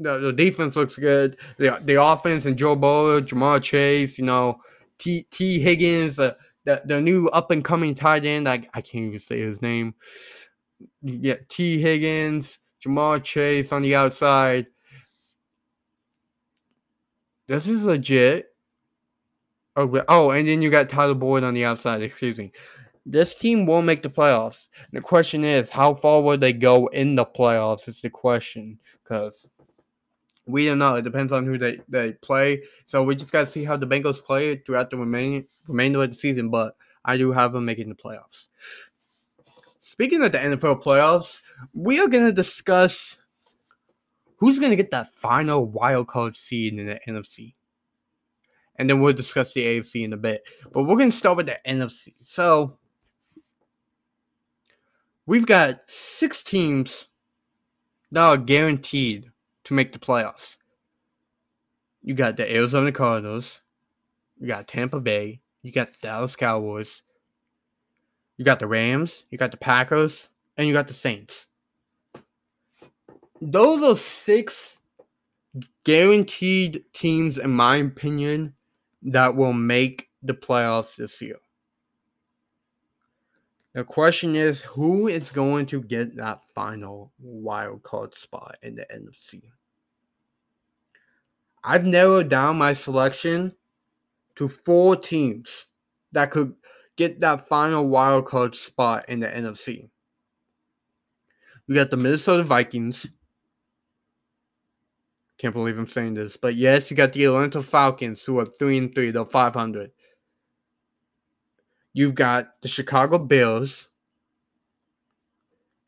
the, 0.00 0.18
the 0.18 0.32
defense 0.32 0.76
looks 0.76 0.98
good. 0.98 1.36
The 1.58 1.78
the 1.84 2.02
offense 2.02 2.46
and 2.46 2.56
Joe 2.56 2.74
Burrow, 2.74 3.20
Ja'Marr 3.20 3.62
Chase, 3.62 4.18
you 4.18 4.24
know, 4.24 4.60
Tee 4.98 5.26
Tee 5.30 5.60
Higgins, 5.60 6.18
uh, 6.18 6.34
the 6.64 6.82
the 6.84 7.00
new 7.00 7.28
up 7.28 7.50
and 7.50 7.64
coming 7.64 7.94
tight 7.94 8.24
end. 8.24 8.48
I 8.48 8.66
I 8.74 8.80
can't 8.80 9.06
even 9.06 9.18
say 9.18 9.38
his 9.38 9.62
name. 9.62 9.94
Yeah, 11.02 11.36
Tee 11.48 11.78
Higgins, 11.78 12.58
Ja'Marr 12.84 13.22
Chase 13.22 13.72
on 13.72 13.82
the 13.82 13.94
outside. 13.94 14.66
This 17.46 17.66
is 17.66 17.84
legit. 17.84 18.46
Oh, 19.76 20.02
oh, 20.08 20.30
and 20.30 20.48
then 20.48 20.62
you 20.62 20.70
got 20.70 20.88
Tyler 20.88 21.14
Boyd 21.14 21.44
on 21.44 21.54
the 21.54 21.64
outside. 21.64 22.02
Excuse 22.02 22.38
me. 22.38 22.52
This 23.06 23.34
team 23.34 23.66
will 23.66 23.82
make 23.82 24.02
the 24.02 24.10
playoffs. 24.10 24.68
The 24.92 25.00
question 25.00 25.42
is, 25.42 25.70
how 25.70 25.94
far 25.94 26.22
will 26.22 26.38
they 26.38 26.52
go 26.52 26.86
in 26.88 27.16
the 27.16 27.24
playoffs? 27.24 27.88
Is 27.88 28.00
the 28.00 28.10
question 28.10 28.78
because 29.02 29.48
we 30.50 30.66
don't 30.66 30.78
know. 30.78 30.96
It 30.96 31.02
depends 31.02 31.32
on 31.32 31.46
who 31.46 31.58
they, 31.58 31.80
they 31.88 32.12
play. 32.12 32.62
So 32.86 33.02
we 33.02 33.14
just 33.14 33.32
got 33.32 33.46
to 33.46 33.50
see 33.50 33.64
how 33.64 33.76
the 33.76 33.86
Bengals 33.86 34.22
play 34.22 34.56
throughout 34.56 34.90
the 34.90 34.96
remaining 34.96 35.46
remainder 35.66 36.02
of 36.02 36.10
the 36.10 36.16
season. 36.16 36.50
But 36.50 36.76
I 37.04 37.16
do 37.16 37.32
have 37.32 37.52
them 37.52 37.64
making 37.64 37.88
the 37.88 37.94
playoffs. 37.94 38.48
Speaking 39.80 40.22
of 40.22 40.32
the 40.32 40.38
NFL 40.38 40.82
playoffs, 40.82 41.40
we 41.74 41.98
are 42.00 42.08
going 42.08 42.24
to 42.24 42.32
discuss 42.32 43.18
who's 44.36 44.58
going 44.58 44.70
to 44.70 44.76
get 44.76 44.90
that 44.90 45.12
final 45.12 45.64
wild 45.64 46.08
card 46.08 46.36
seed 46.36 46.74
in 46.74 46.86
the 46.86 47.00
NFC. 47.06 47.54
And 48.76 48.88
then 48.88 49.00
we'll 49.00 49.12
discuss 49.12 49.52
the 49.52 49.62
AFC 49.62 50.04
in 50.04 50.12
a 50.12 50.16
bit. 50.16 50.42
But 50.72 50.84
we're 50.84 50.96
going 50.96 51.10
to 51.10 51.16
start 51.16 51.36
with 51.36 51.46
the 51.46 51.58
NFC. 51.66 52.14
So 52.22 52.78
we've 55.26 55.46
got 55.46 55.80
six 55.86 56.42
teams 56.42 57.08
that 58.10 58.22
are 58.22 58.36
guaranteed 58.38 59.30
to 59.70 59.74
make 59.74 59.92
the 59.92 60.00
playoffs. 60.00 60.56
You 62.02 62.14
got 62.14 62.36
the 62.36 62.52
Arizona 62.52 62.90
Cardinals, 62.90 63.60
you 64.36 64.48
got 64.48 64.66
Tampa 64.66 64.98
Bay, 64.98 65.42
you 65.62 65.70
got 65.70 65.92
the 65.92 65.98
Dallas 66.02 66.34
Cowboys, 66.34 67.02
you 68.36 68.44
got 68.44 68.58
the 68.58 68.66
Rams, 68.66 69.26
you 69.30 69.38
got 69.38 69.52
the 69.52 69.56
Packers, 69.56 70.28
and 70.56 70.66
you 70.66 70.72
got 70.72 70.88
the 70.88 70.94
Saints. 70.94 71.46
Those 73.40 73.82
are 73.84 73.94
six 73.94 74.80
guaranteed 75.84 76.82
teams, 76.92 77.38
in 77.38 77.50
my 77.50 77.76
opinion, 77.76 78.54
that 79.02 79.36
will 79.36 79.52
make 79.52 80.08
the 80.20 80.34
playoffs 80.34 80.96
this 80.96 81.22
year. 81.22 81.36
The 83.72 83.84
question 83.84 84.34
is 84.34 84.62
who 84.62 85.06
is 85.06 85.30
going 85.30 85.66
to 85.66 85.80
get 85.80 86.16
that 86.16 86.42
final 86.42 87.12
wild 87.20 87.84
card 87.84 88.16
spot 88.16 88.56
in 88.62 88.74
the 88.74 88.86
NFC? 88.92 89.44
I've 91.62 91.84
narrowed 91.84 92.28
down 92.28 92.56
my 92.56 92.72
selection 92.72 93.54
to 94.36 94.48
four 94.48 94.96
teams 94.96 95.66
that 96.12 96.30
could 96.30 96.54
get 96.96 97.20
that 97.20 97.46
final 97.46 97.88
wild 97.88 98.26
card 98.26 98.54
spot 98.54 99.08
in 99.08 99.20
the 99.20 99.26
NFC. 99.26 99.90
We 101.68 101.74
got 101.74 101.90
the 101.90 101.96
Minnesota 101.96 102.42
Vikings. 102.42 103.06
Can't 105.38 105.54
believe 105.54 105.78
I'm 105.78 105.86
saying 105.86 106.14
this, 106.14 106.36
but 106.36 106.54
yes, 106.54 106.90
you 106.90 106.96
got 106.96 107.12
the 107.12 107.24
Atlanta 107.24 107.62
Falcons 107.62 108.24
who 108.24 108.38
are 108.38 108.44
three 108.44 108.76
and 108.76 108.94
three, 108.94 109.10
they're 109.10 109.24
500. 109.24 109.90
You've 111.92 112.14
got 112.14 112.60
the 112.60 112.68
Chicago 112.68 113.18
Bears, 113.18 113.88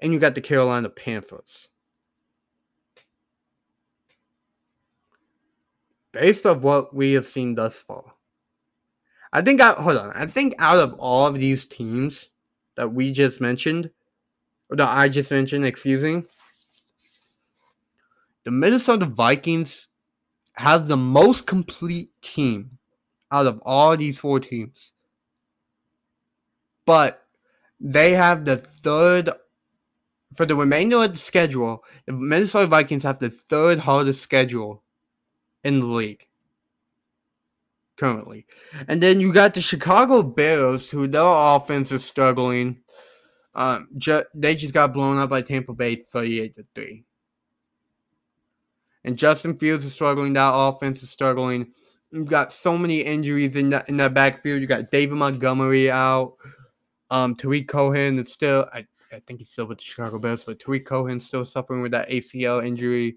and 0.00 0.12
you 0.12 0.18
got 0.18 0.34
the 0.34 0.40
Carolina 0.40 0.88
Panthers. 0.88 1.68
Based 6.12 6.44
off 6.44 6.58
what 6.58 6.94
we 6.94 7.12
have 7.12 7.26
seen 7.26 7.54
thus 7.54 7.80
far, 7.80 8.14
I 9.32 9.42
think 9.42 9.60
I 9.60 9.72
hold 9.72 9.96
on. 9.96 10.12
I 10.14 10.26
think 10.26 10.54
out 10.58 10.78
of 10.78 10.94
all 10.94 11.26
of 11.26 11.36
these 11.36 11.64
teams 11.64 12.30
that 12.76 12.92
we 12.92 13.12
just 13.12 13.40
mentioned, 13.40 13.90
or 14.68 14.76
that 14.76 14.96
I 14.96 15.08
just 15.08 15.30
mentioned, 15.30 15.64
excuse 15.64 16.02
me, 16.02 16.22
the 18.44 18.50
Minnesota 18.50 19.06
Vikings 19.06 19.88
have 20.54 20.86
the 20.86 20.96
most 20.96 21.46
complete 21.46 22.10
team 22.20 22.78
out 23.30 23.46
of 23.46 23.60
all 23.64 23.96
these 23.96 24.18
four 24.18 24.38
teams 24.38 24.92
but 26.84 27.26
they 27.80 28.12
have 28.12 28.44
the 28.44 28.56
third 28.56 29.30
for 30.34 30.46
the 30.46 30.56
remainder 30.56 31.02
of 31.02 31.12
the 31.12 31.18
schedule. 31.18 31.84
The 32.06 32.12
Minnesota 32.12 32.66
Vikings 32.66 33.02
have 33.02 33.18
the 33.18 33.30
third 33.30 33.78
hardest 33.80 34.22
schedule 34.22 34.82
in 35.64 35.80
the 35.80 35.86
league 35.86 36.26
currently, 37.96 38.46
and 38.88 39.02
then 39.02 39.20
you 39.20 39.32
got 39.32 39.54
the 39.54 39.60
Chicago 39.60 40.22
Bears, 40.22 40.90
who 40.90 41.06
their 41.06 41.22
offense 41.24 41.92
is 41.92 42.04
struggling. 42.04 42.80
Um, 43.54 43.88
ju- 43.98 44.24
they 44.34 44.54
just 44.54 44.74
got 44.74 44.92
blown 44.92 45.18
up 45.18 45.30
by 45.30 45.42
Tampa 45.42 45.74
Bay, 45.74 45.96
thirty-eight 45.96 46.54
to 46.54 46.66
three. 46.74 47.04
And 49.04 49.18
Justin 49.18 49.56
Fields 49.56 49.84
is 49.84 49.92
struggling. 49.92 50.32
That 50.32 50.52
offense 50.54 51.02
is 51.02 51.10
struggling. 51.10 51.72
You've 52.12 52.28
got 52.28 52.52
so 52.52 52.78
many 52.78 53.00
injuries 53.00 53.56
in 53.56 53.70
that 53.70 53.88
in 53.88 53.96
that 53.98 54.14
backfield. 54.14 54.60
You 54.60 54.66
got 54.66 54.90
David 54.90 55.16
Montgomery 55.16 55.90
out. 55.90 56.36
Um, 57.10 57.34
Tarik 57.34 57.68
Cohen 57.68 58.18
is 58.18 58.32
still, 58.32 58.66
I, 58.72 58.86
I 59.12 59.20
think 59.26 59.40
he's 59.40 59.50
still 59.50 59.66
with 59.66 59.78
the 59.78 59.84
Chicago 59.84 60.18
Bears, 60.18 60.44
but 60.44 60.58
Tarik 60.58 60.86
Cohen 60.86 61.20
still 61.20 61.44
suffering 61.44 61.82
with 61.82 61.92
that 61.92 62.08
ACL 62.08 62.64
injury. 62.66 63.16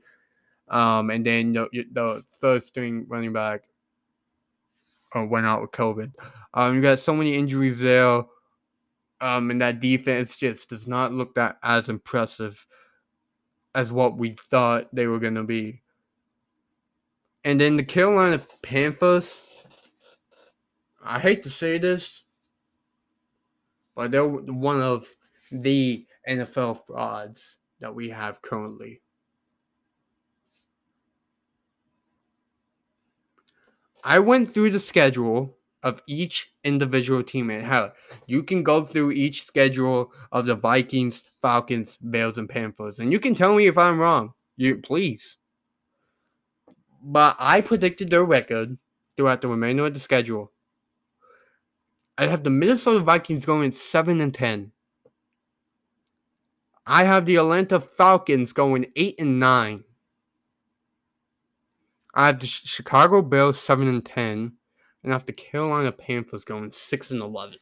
Um, 0.67 1.09
and 1.09 1.25
then 1.25 1.53
the, 1.53 1.67
the 1.91 2.23
third 2.25 2.63
string 2.63 3.05
running 3.07 3.33
back 3.33 3.63
uh, 5.15 5.23
went 5.23 5.45
out 5.45 5.61
with 5.61 5.71
COVID. 5.71 6.11
Um, 6.53 6.75
you 6.75 6.81
got 6.81 6.99
so 6.99 7.13
many 7.13 7.35
injuries 7.35 7.79
there. 7.79 8.23
Um, 9.21 9.49
and 9.49 9.61
that 9.61 9.79
defense 9.79 10.35
just 10.35 10.69
does 10.69 10.87
not 10.87 11.13
look 11.13 11.35
that 11.35 11.57
as 11.63 11.87
impressive 11.87 12.65
as 13.73 13.91
what 13.91 14.17
we 14.17 14.33
thought 14.33 14.93
they 14.93 15.07
were 15.07 15.19
going 15.19 15.35
to 15.35 15.43
be. 15.43 15.81
And 17.43 17.61
then 17.61 17.77
the 17.77 17.83
Carolina 17.83 18.41
Panthers 18.61 19.41
I 21.07 21.19
hate 21.19 21.43
to 21.43 21.51
say 21.51 21.77
this, 21.77 22.23
but 23.95 24.09
they're 24.09 24.27
one 24.27 24.81
of 24.81 25.07
the 25.51 26.07
NFL 26.27 26.83
frauds 26.87 27.57
that 27.79 27.93
we 27.93 28.09
have 28.09 28.41
currently. 28.41 29.01
I 34.05 34.19
went 34.19 34.51
through 34.51 34.69
the 34.69 34.79
schedule 34.79 35.57
of 35.81 36.01
each 36.07 36.51
individual 36.63 37.23
team 37.23 37.49
and 37.49 37.63
hell, 37.63 37.93
you 38.25 38.41
can 38.43 38.63
go 38.63 38.83
through 38.83 39.11
each 39.11 39.45
schedule 39.45 40.11
of 40.31 40.47
the 40.47 40.55
Vikings, 40.55 41.21
Falcons, 41.41 41.97
Bears, 42.01 42.37
and 42.37 42.49
Panthers, 42.49 42.99
and 42.99 43.11
you 43.11 43.19
can 43.19 43.35
tell 43.35 43.55
me 43.55 43.67
if 43.67 43.77
I'm 43.77 43.99
wrong. 43.99 44.33
You 44.57 44.77
please. 44.77 45.37
But 47.03 47.35
I 47.39 47.61
predicted 47.61 48.09
their 48.09 48.23
record 48.23 48.77
throughout 49.15 49.41
the 49.41 49.47
remainder 49.47 49.85
of 49.85 49.93
the 49.93 49.99
schedule. 49.99 50.51
I 52.17 52.27
have 52.27 52.43
the 52.43 52.49
Minnesota 52.49 52.99
Vikings 52.99 53.45
going 53.45 53.71
seven 53.71 54.21
and 54.21 54.33
ten. 54.33 54.71
I 56.85 57.05
have 57.05 57.25
the 57.25 57.37
Atlanta 57.37 57.79
Falcons 57.79 58.53
going 58.53 58.91
eight 58.95 59.15
and 59.19 59.39
nine. 59.39 59.83
I 62.15 62.27
have 62.27 62.39
the 62.39 62.47
Chicago 62.47 63.21
Bears 63.21 63.57
seven 63.57 63.87
and 63.87 64.03
ten, 64.05 64.53
and 65.03 65.11
I 65.11 65.15
have 65.15 65.25
the 65.25 65.33
Carolina 65.33 65.91
Panthers 65.91 66.45
going 66.45 66.71
six 66.71 67.11
and 67.11 67.21
eleven. 67.21 67.59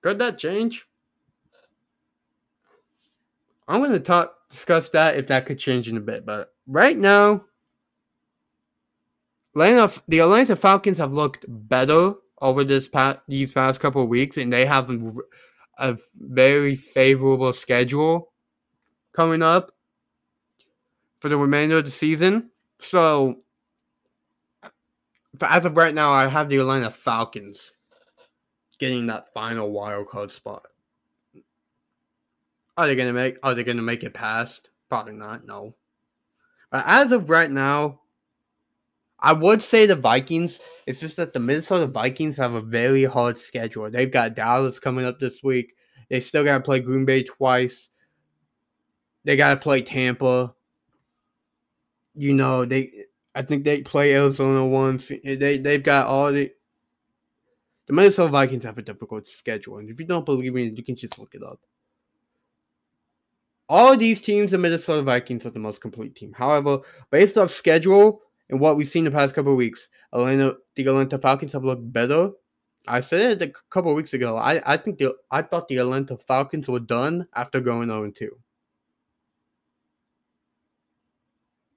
Could 0.00 0.18
that 0.18 0.38
change? 0.38 0.86
I'm 3.68 3.80
going 3.80 3.92
to 3.92 4.00
talk 4.00 4.34
discuss 4.48 4.88
that 4.90 5.16
if 5.16 5.26
that 5.26 5.46
could 5.46 5.58
change 5.58 5.88
in 5.88 5.96
a 5.96 6.00
bit, 6.00 6.24
but 6.24 6.54
right 6.66 6.96
now, 6.96 7.44
Atlanta, 9.54 10.00
the 10.06 10.20
Atlanta 10.20 10.56
Falcons 10.56 10.98
have 10.98 11.12
looked 11.12 11.44
better 11.48 12.14
over 12.40 12.64
this 12.64 12.88
past 12.88 13.20
these 13.28 13.52
past 13.52 13.80
couple 13.80 14.02
of 14.02 14.08
weeks, 14.08 14.36
and 14.36 14.52
they 14.52 14.66
have 14.66 14.90
a, 14.90 15.12
a 15.78 15.98
very 16.14 16.76
favorable 16.76 17.52
schedule 17.52 18.32
coming 19.12 19.42
up 19.42 19.72
for 21.24 21.30
the 21.30 21.38
remainder 21.38 21.78
of 21.78 21.86
the 21.86 21.90
season. 21.90 22.50
So, 22.80 23.36
as 25.40 25.64
of 25.64 25.74
right 25.74 25.94
now, 25.94 26.12
I 26.12 26.28
have 26.28 26.50
the 26.50 26.58
Atlanta 26.58 26.90
Falcons 26.90 27.72
getting 28.78 29.06
that 29.06 29.32
final 29.32 29.72
wild 29.72 30.06
card 30.08 30.30
spot. 30.32 30.66
Are 32.76 32.86
they 32.86 32.94
gonna 32.94 33.14
make? 33.14 33.38
Are 33.42 33.54
they 33.54 33.64
gonna 33.64 33.80
make 33.80 34.04
it 34.04 34.12
past? 34.12 34.68
Probably 34.90 35.14
not. 35.14 35.46
No. 35.46 35.74
But 36.70 36.84
as 36.86 37.10
of 37.10 37.30
right 37.30 37.50
now, 37.50 38.00
I 39.18 39.32
would 39.32 39.62
say 39.62 39.86
the 39.86 39.96
Vikings. 39.96 40.60
It's 40.86 41.00
just 41.00 41.16
that 41.16 41.32
the 41.32 41.40
Minnesota 41.40 41.86
Vikings 41.86 42.36
have 42.36 42.52
a 42.52 42.60
very 42.60 43.04
hard 43.04 43.38
schedule. 43.38 43.90
They've 43.90 44.12
got 44.12 44.36
Dallas 44.36 44.78
coming 44.78 45.06
up 45.06 45.20
this 45.20 45.42
week. 45.42 45.72
They 46.10 46.20
still 46.20 46.44
got 46.44 46.58
to 46.58 46.64
play 46.64 46.80
Green 46.80 47.06
Bay 47.06 47.22
twice. 47.22 47.88
They 49.24 49.36
got 49.38 49.54
to 49.54 49.60
play 49.60 49.80
Tampa 49.80 50.54
you 52.14 52.34
know 52.34 52.64
they 52.64 52.90
I 53.34 53.42
think 53.42 53.64
they 53.64 53.82
play 53.82 54.14
Arizona 54.14 54.66
once. 54.66 55.10
Eh, 55.10 55.36
they 55.36 55.58
they've 55.58 55.82
got 55.82 56.06
all 56.06 56.32
the 56.32 56.52
the 57.86 57.92
Minnesota 57.92 58.30
Vikings 58.30 58.64
have 58.64 58.78
a 58.78 58.82
difficult 58.82 59.26
schedule, 59.26 59.78
and 59.78 59.90
if 59.90 60.00
you 60.00 60.06
don't 60.06 60.24
believe 60.24 60.54
me, 60.54 60.72
you 60.74 60.82
can 60.82 60.96
just 60.96 61.18
look 61.18 61.34
it 61.34 61.42
up. 61.42 61.60
All 63.68 63.96
these 63.96 64.20
teams, 64.20 64.50
the 64.50 64.58
Minnesota 64.58 65.02
Vikings 65.02 65.44
are 65.46 65.50
the 65.50 65.58
most 65.58 65.80
complete 65.80 66.14
team. 66.14 66.32
However, 66.32 66.80
based 67.10 67.36
off 67.36 67.50
schedule 67.50 68.20
and 68.48 68.60
what 68.60 68.76
we've 68.76 68.88
seen 68.88 69.04
the 69.04 69.10
past 69.10 69.34
couple 69.34 69.56
weeks, 69.56 69.88
Atlanta, 70.12 70.56
the 70.76 70.86
Atlanta 70.86 71.18
Falcons 71.18 71.52
have 71.54 71.64
looked 71.64 71.92
better. 71.92 72.30
I 72.86 73.00
said 73.00 73.42
it 73.42 73.48
a 73.48 73.52
couple 73.70 73.94
weeks 73.94 74.12
ago. 74.12 74.36
I, 74.36 74.74
I 74.74 74.76
think 74.76 74.98
the 74.98 75.14
I 75.30 75.42
thought 75.42 75.68
the 75.68 75.78
Atlanta 75.78 76.18
Falcons 76.18 76.68
were 76.68 76.80
done 76.80 77.26
after 77.34 77.60
going 77.60 77.88
0 77.88 78.10
2. 78.10 78.38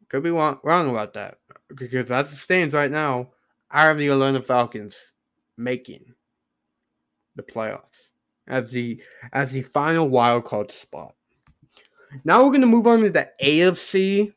Could 0.09 0.23
be 0.23 0.29
wrong, 0.29 0.59
wrong 0.63 0.89
about 0.89 1.13
that. 1.13 1.39
Because 1.73 2.09
as 2.09 2.31
it 2.31 2.37
stands 2.37 2.73
right 2.73 2.91
now, 2.91 3.31
I 3.69 3.83
have 3.83 3.97
the 3.97 4.07
Atlanta 4.07 4.41
Falcons 4.41 5.11
making 5.57 6.13
the 7.35 7.43
playoffs 7.43 8.11
as 8.47 8.71
the 8.71 9.01
as 9.33 9.51
the 9.51 9.61
final 9.61 10.07
wild 10.07 10.45
card 10.45 10.71
spot. 10.71 11.15
Now 12.23 12.45
we're 12.45 12.53
gonna 12.53 12.65
move 12.65 12.87
on 12.87 13.01
to 13.01 13.09
the 13.09 13.29
AFC. 13.43 14.33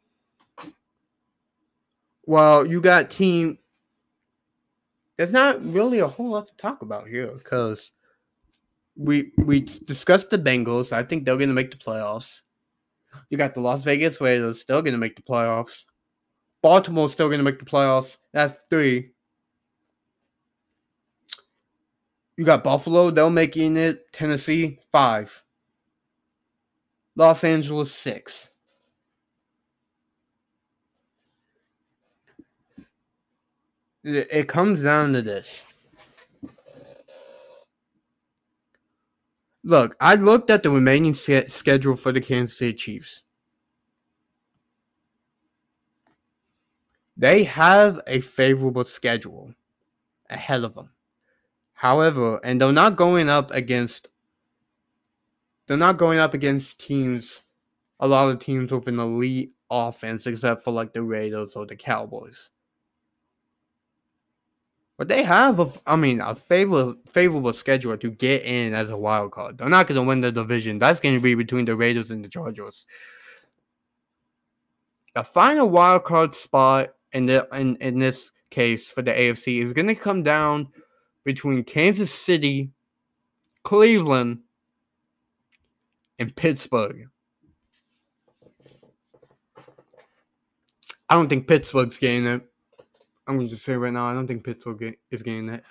Well, 2.26 2.66
you 2.66 2.80
got 2.80 3.10
team. 3.10 3.58
There's 5.16 5.32
not 5.32 5.64
really 5.64 6.00
a 6.00 6.08
whole 6.08 6.30
lot 6.30 6.48
to 6.48 6.56
talk 6.56 6.82
about 6.82 7.06
here 7.06 7.32
because 7.32 7.92
we 8.96 9.32
we 9.38 9.60
discussed 9.60 10.30
the 10.30 10.38
Bengals. 10.38 10.92
I 10.92 11.04
think 11.04 11.24
they're 11.24 11.36
gonna 11.36 11.52
make 11.52 11.70
the 11.70 11.76
playoffs. 11.76 12.42
You 13.28 13.38
got 13.38 13.54
the 13.54 13.60
Las 13.60 13.82
Vegas 13.82 14.20
Raiders 14.20 14.60
still 14.60 14.82
going 14.82 14.92
to 14.92 14.98
make 14.98 15.16
the 15.16 15.22
playoffs. 15.22 15.84
Baltimore's 16.62 17.12
still 17.12 17.28
going 17.28 17.38
to 17.38 17.44
make 17.44 17.58
the 17.58 17.64
playoffs. 17.64 18.16
That's 18.32 18.64
three. 18.68 19.12
You 22.36 22.44
got 22.44 22.64
Buffalo, 22.64 23.10
they're 23.10 23.30
making 23.30 23.76
it. 23.76 24.12
Tennessee, 24.12 24.78
five. 24.90 25.44
Los 27.16 27.44
Angeles, 27.44 27.92
six. 27.92 28.50
It 34.02 34.48
comes 34.48 34.82
down 34.82 35.12
to 35.12 35.20
this. 35.20 35.66
Look, 39.62 39.96
I 40.00 40.14
looked 40.14 40.48
at 40.50 40.62
the 40.62 40.70
remaining 40.70 41.14
schedule 41.14 41.96
for 41.96 42.12
the 42.12 42.20
Kansas 42.20 42.56
City 42.56 42.74
Chiefs. 42.74 43.22
They 47.16 47.44
have 47.44 48.00
a 48.06 48.20
favorable 48.20 48.84
schedule 48.84 49.54
ahead 50.30 50.64
of 50.64 50.74
them. 50.74 50.90
However, 51.74 52.40
and 52.42 52.60
they're 52.60 52.72
not 52.72 52.96
going 52.96 53.28
up 53.28 53.50
against 53.50 54.08
they're 55.66 55.76
not 55.76 55.98
going 55.98 56.18
up 56.18 56.34
against 56.34 56.80
teams 56.80 57.44
a 58.00 58.08
lot 58.08 58.30
of 58.30 58.38
teams 58.38 58.72
with 58.72 58.88
an 58.88 58.98
elite 58.98 59.52
offense 59.70 60.26
except 60.26 60.64
for 60.64 60.72
like 60.72 60.94
the 60.94 61.02
Raiders 61.02 61.54
or 61.54 61.66
the 61.66 61.76
Cowboys. 61.76 62.50
But 65.00 65.08
they 65.08 65.22
have 65.22 65.58
a, 65.58 65.72
I 65.86 65.96
mean, 65.96 66.20
a 66.20 66.34
favorable 66.34 66.94
favorable 67.08 67.54
schedule 67.54 67.96
to 67.96 68.10
get 68.10 68.42
in 68.44 68.74
as 68.74 68.90
a 68.90 68.98
wild 68.98 69.32
card. 69.32 69.56
They're 69.56 69.66
not 69.70 69.86
going 69.86 69.98
to 69.98 70.06
win 70.06 70.20
the 70.20 70.30
division. 70.30 70.78
That's 70.78 71.00
going 71.00 71.14
to 71.14 71.22
be 71.22 71.34
between 71.34 71.64
the 71.64 71.74
Raiders 71.74 72.10
and 72.10 72.22
the 72.22 72.28
Chargers. 72.28 72.86
The 75.14 75.24
final 75.24 75.70
wild 75.70 76.04
card 76.04 76.34
spot 76.34 76.90
in 77.14 77.24
the 77.24 77.48
in, 77.54 77.76
in 77.76 77.98
this 77.98 78.30
case 78.50 78.90
for 78.90 79.00
the 79.00 79.10
AFC 79.10 79.62
is 79.62 79.72
going 79.72 79.86
to 79.86 79.94
come 79.94 80.22
down 80.22 80.68
between 81.24 81.64
Kansas 81.64 82.12
City, 82.12 82.70
Cleveland, 83.62 84.40
and 86.18 86.36
Pittsburgh. 86.36 87.08
I 91.08 91.14
don't 91.14 91.30
think 91.30 91.48
Pittsburgh's 91.48 91.96
getting 91.96 92.26
it. 92.26 92.49
I'm 93.30 93.36
going 93.36 93.46
to 93.46 93.54
just 93.54 93.64
say 93.64 93.76
right 93.76 93.92
now, 93.92 94.06
I 94.06 94.12
don't 94.12 94.26
think 94.26 94.42
Pittsburgh 94.42 94.96
is 95.12 95.22
getting 95.22 95.46
that. 95.46 95.62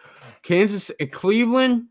Kansas 0.43 0.89
and 0.97 1.11
Cleveland, 1.11 1.87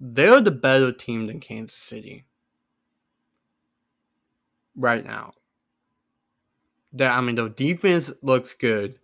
they're 0.00 0.40
the 0.40 0.50
better 0.50 0.90
team 0.90 1.28
than 1.28 1.38
Kansas 1.38 1.76
City 1.76 2.24
right 4.74 5.06
now. 5.06 5.34
That 6.94 7.16
I 7.16 7.20
mean, 7.20 7.36
the 7.36 7.48
defense 7.48 8.10
looks 8.22 8.54
good. 8.54 8.98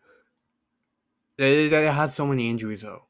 They, 1.36 1.68
they 1.68 1.86
had 1.86 2.10
so 2.10 2.26
many 2.26 2.50
injuries 2.50 2.82
though. 2.82 3.04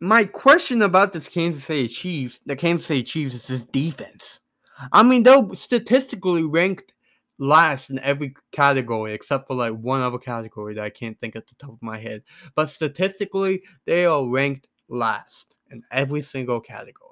My 0.00 0.24
question 0.24 0.80
about 0.80 1.12
this 1.12 1.28
Kansas 1.28 1.64
City 1.64 1.86
Chiefs, 1.86 2.40
the 2.46 2.56
Kansas 2.56 2.86
City 2.86 3.02
Chiefs, 3.02 3.34
is 3.34 3.46
this 3.46 3.66
defense. 3.66 4.40
I 4.90 5.02
mean, 5.02 5.22
they're 5.22 5.46
statistically 5.52 6.44
ranked 6.44 6.94
last 7.38 7.90
in 7.90 7.98
every 8.00 8.34
category 8.52 9.12
except 9.12 9.48
for 9.48 9.54
like 9.54 9.72
one 9.72 10.00
other 10.00 10.18
category 10.18 10.74
that 10.74 10.84
I 10.84 10.90
can't 10.90 11.18
think 11.18 11.36
at 11.36 11.46
the 11.46 11.54
top 11.56 11.70
of 11.70 11.82
my 11.82 11.98
head. 11.98 12.22
But 12.54 12.70
statistically, 12.70 13.64
they 13.84 14.06
are 14.06 14.28
ranked 14.28 14.68
last 14.88 15.54
in 15.70 15.82
every 15.90 16.22
single 16.22 16.60
category. 16.60 17.08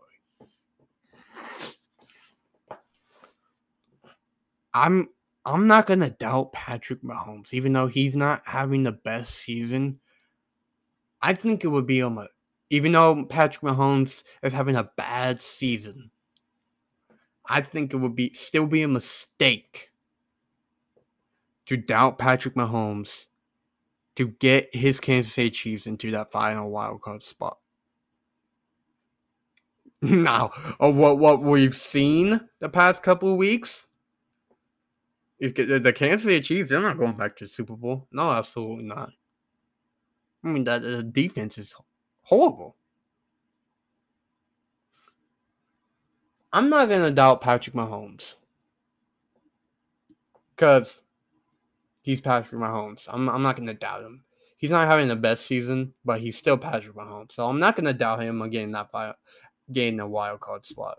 I'm 4.72 5.08
I'm 5.44 5.66
not 5.66 5.86
gonna 5.86 6.10
doubt 6.10 6.52
Patrick 6.52 7.02
Mahomes, 7.02 7.52
even 7.52 7.72
though 7.72 7.86
he's 7.86 8.14
not 8.14 8.42
having 8.44 8.82
the 8.82 8.92
best 8.92 9.34
season. 9.34 10.00
I 11.22 11.34
think 11.34 11.64
it 11.64 11.68
would 11.68 11.86
be 11.86 12.00
a 12.00 12.26
even 12.70 12.92
though 12.92 13.24
Patrick 13.24 13.62
Mahomes 13.62 14.22
is 14.42 14.52
having 14.52 14.76
a 14.76 14.90
bad 14.96 15.42
season. 15.42 16.10
I 17.48 17.62
think 17.62 17.92
it 17.92 17.96
would 17.96 18.14
be 18.14 18.32
still 18.32 18.66
be 18.66 18.82
a 18.82 18.88
mistake 18.88 19.89
to 21.70 21.76
doubt 21.76 22.18
Patrick 22.18 22.56
Mahomes 22.56 23.26
to 24.16 24.26
get 24.26 24.74
his 24.74 24.98
Kansas 24.98 25.32
City 25.32 25.50
Chiefs 25.50 25.86
into 25.86 26.10
that 26.10 26.32
final 26.32 26.68
wild 26.68 27.00
card 27.00 27.22
spot. 27.22 27.58
now, 30.02 30.50
of 30.80 30.96
what 30.96 31.18
what 31.18 31.42
we've 31.42 31.76
seen 31.76 32.40
the 32.58 32.68
past 32.68 33.04
couple 33.04 33.30
of 33.30 33.36
weeks, 33.36 33.86
if 35.38 35.54
the 35.54 35.92
Kansas 35.92 36.24
City 36.24 36.40
Chiefs, 36.40 36.70
they're 36.70 36.80
not 36.80 36.98
going 36.98 37.12
back 37.12 37.36
to 37.36 37.44
the 37.44 37.48
Super 37.48 37.76
Bowl. 37.76 38.08
No, 38.10 38.32
absolutely 38.32 38.86
not. 38.86 39.10
I 40.42 40.48
mean, 40.48 40.64
that 40.64 40.82
the 40.82 41.04
defense 41.04 41.56
is 41.56 41.76
horrible. 42.22 42.74
I'm 46.52 46.68
not 46.68 46.88
gonna 46.88 47.12
doubt 47.12 47.42
Patrick 47.42 47.76
Mahomes 47.76 48.34
because 50.56 51.02
he's 52.02 52.20
Patrick 52.20 52.60
Mahomes. 52.60 53.06
I'm 53.08 53.28
I'm 53.28 53.42
not 53.42 53.56
gonna 53.56 53.74
doubt 53.74 54.02
him. 54.02 54.24
He's 54.56 54.70
not 54.70 54.88
having 54.88 55.08
the 55.08 55.16
best 55.16 55.46
season, 55.46 55.94
but 56.04 56.20
he's 56.20 56.36
still 56.36 56.58
Patrick 56.58 56.96
Mahomes. 56.96 57.32
So 57.32 57.48
I'm 57.48 57.58
not 57.58 57.76
gonna 57.76 57.92
doubt 57.94 58.22
him 58.22 58.42
again 58.42 58.72
that 58.72 58.90
fight 58.90 59.14
getting 59.72 60.00
a 60.00 60.08
wild 60.08 60.40
card 60.40 60.64
spot. 60.64 60.98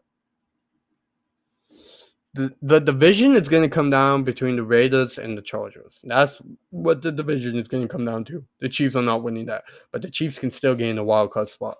The, 2.33 2.55
the 2.61 2.79
division 2.79 3.33
is 3.33 3.49
going 3.49 3.63
to 3.63 3.69
come 3.69 3.89
down 3.89 4.23
between 4.23 4.55
the 4.55 4.63
Raiders 4.63 5.17
and 5.17 5.37
the 5.37 5.41
Chargers. 5.41 5.99
That's 6.05 6.41
what 6.69 7.01
the 7.01 7.11
division 7.11 7.57
is 7.57 7.67
going 7.67 7.83
to 7.83 7.89
come 7.89 8.05
down 8.05 8.23
to. 8.25 8.45
The 8.61 8.69
Chiefs 8.69 8.95
are 8.95 9.01
not 9.01 9.21
winning 9.21 9.47
that, 9.47 9.65
but 9.91 10.01
the 10.01 10.09
Chiefs 10.09 10.39
can 10.39 10.49
still 10.49 10.73
gain 10.73 10.97
a 10.97 11.03
wild 11.03 11.31
card 11.31 11.49
spot. 11.49 11.75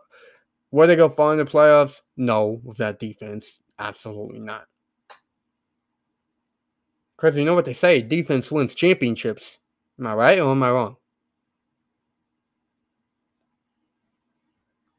Were 0.69 0.87
they 0.87 0.97
go 0.97 1.07
to 1.07 1.15
fall 1.15 1.31
in 1.31 1.37
the 1.37 1.45
playoffs? 1.45 2.01
No, 2.17 2.59
with 2.63 2.77
that 2.77 2.99
defense. 2.99 3.61
Absolutely 3.79 4.39
not. 4.39 4.65
Because 7.21 7.37
you 7.37 7.45
know 7.45 7.53
what 7.53 7.65
they 7.65 7.73
say 7.73 8.01
defense 8.01 8.51
wins 8.51 8.73
championships. 8.73 9.59
Am 9.99 10.07
I 10.07 10.15
right 10.15 10.39
or 10.39 10.49
am 10.49 10.63
I 10.63 10.71
wrong? 10.71 10.95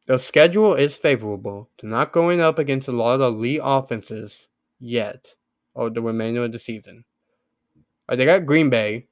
The 0.07 0.19
schedule 0.19 0.75
is 0.75 0.95
favorable 0.95 1.69
to 1.79 1.87
not 1.89 2.13
going 2.13 2.41
up 2.41 2.61
against 2.61 2.87
a 2.87 2.93
lot 2.93 3.21
of 3.21 3.35
elite 3.35 3.61
offenses 3.61 4.49
yet, 4.79 5.35
or 5.75 5.91
the 5.91 6.01
remainder 6.01 6.45
of 6.45 6.53
the 6.53 6.61
season. 6.61 7.05
Uh, 8.09 8.15
they 8.15 8.25
got 8.25 8.47
Green 8.47 8.71
Bay, 8.71 9.09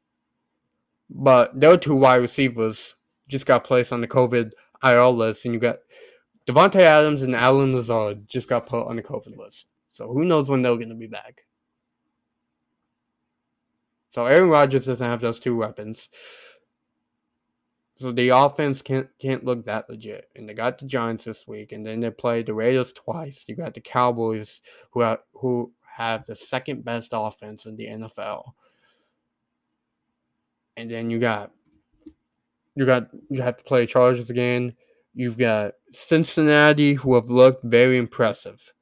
but 1.09 1.59
their 1.59 1.77
two 1.77 1.97
wide 1.97 2.17
receivers 2.17 2.95
just 3.27 3.45
got 3.45 3.65
placed 3.65 3.93
on 3.93 4.03
the 4.03 4.09
COVID 4.09 4.53
IR 4.85 5.07
list, 5.07 5.45
and 5.45 5.55
you 5.55 5.59
got 5.59 5.79
Davante 6.47 6.81
Adams 6.81 7.23
and 7.23 7.35
Allen 7.35 7.75
Lazard 7.75 8.29
just 8.29 8.49
got 8.49 8.69
put 8.69 8.87
on 8.87 8.95
the 8.95 9.03
COVID 9.03 9.37
list. 9.37 9.67
So 9.91 10.07
who 10.13 10.25
knows 10.25 10.49
when 10.49 10.63
they're 10.63 10.77
going 10.77 10.91
to 10.91 10.95
be 10.95 11.09
back? 11.09 11.43
So 14.13 14.27
Aaron 14.27 14.51
Rodgers 14.51 14.87
doesn't 14.87 15.07
have 15.07 15.21
those 15.21 15.39
two 15.41 15.57
weapons. 15.57 16.09
So 17.97 18.13
the 18.13 18.31
offense 18.31 18.81
can't 18.81 19.09
can't 19.19 19.45
look 19.45 19.67
that 19.67 19.89
legit. 19.91 20.31
And 20.35 20.49
they 20.49 20.55
got 20.55 20.79
the 20.79 20.87
Giants 20.87 21.25
this 21.27 21.47
week, 21.47 21.71
and 21.71 21.85
then 21.85 22.01
they 22.01 22.11
play 22.11 22.43
the 22.43 22.55
Raiders 22.55 22.93
twice. 22.95 23.45
You 23.47 23.57
got 23.57 23.75
the 23.75 23.81
Cowboys 23.81 24.63
who 24.93 25.01
have, 25.01 25.19
who 25.35 25.73
have 25.97 26.25
the 26.25 26.35
second 26.35 26.83
best 26.85 27.11
offense 27.13 27.67
in 27.67 27.77
the 27.77 27.87
NFL. 27.87 28.53
And 30.77 30.91
then 30.91 31.11
you 31.11 31.19
got 31.19 31.53
you 32.75 32.87
got 32.87 33.09
you 33.29 33.43
have 33.43 33.59
to 33.59 33.65
play 33.65 33.85
Chargers 33.85 34.31
again. 34.31 34.75
You've 35.13 35.37
got 35.37 35.75
Cincinnati 35.91 36.95
who 36.95 37.15
have 37.17 37.29
looked 37.29 37.65
very 37.65 37.99
impressive. 37.99 38.73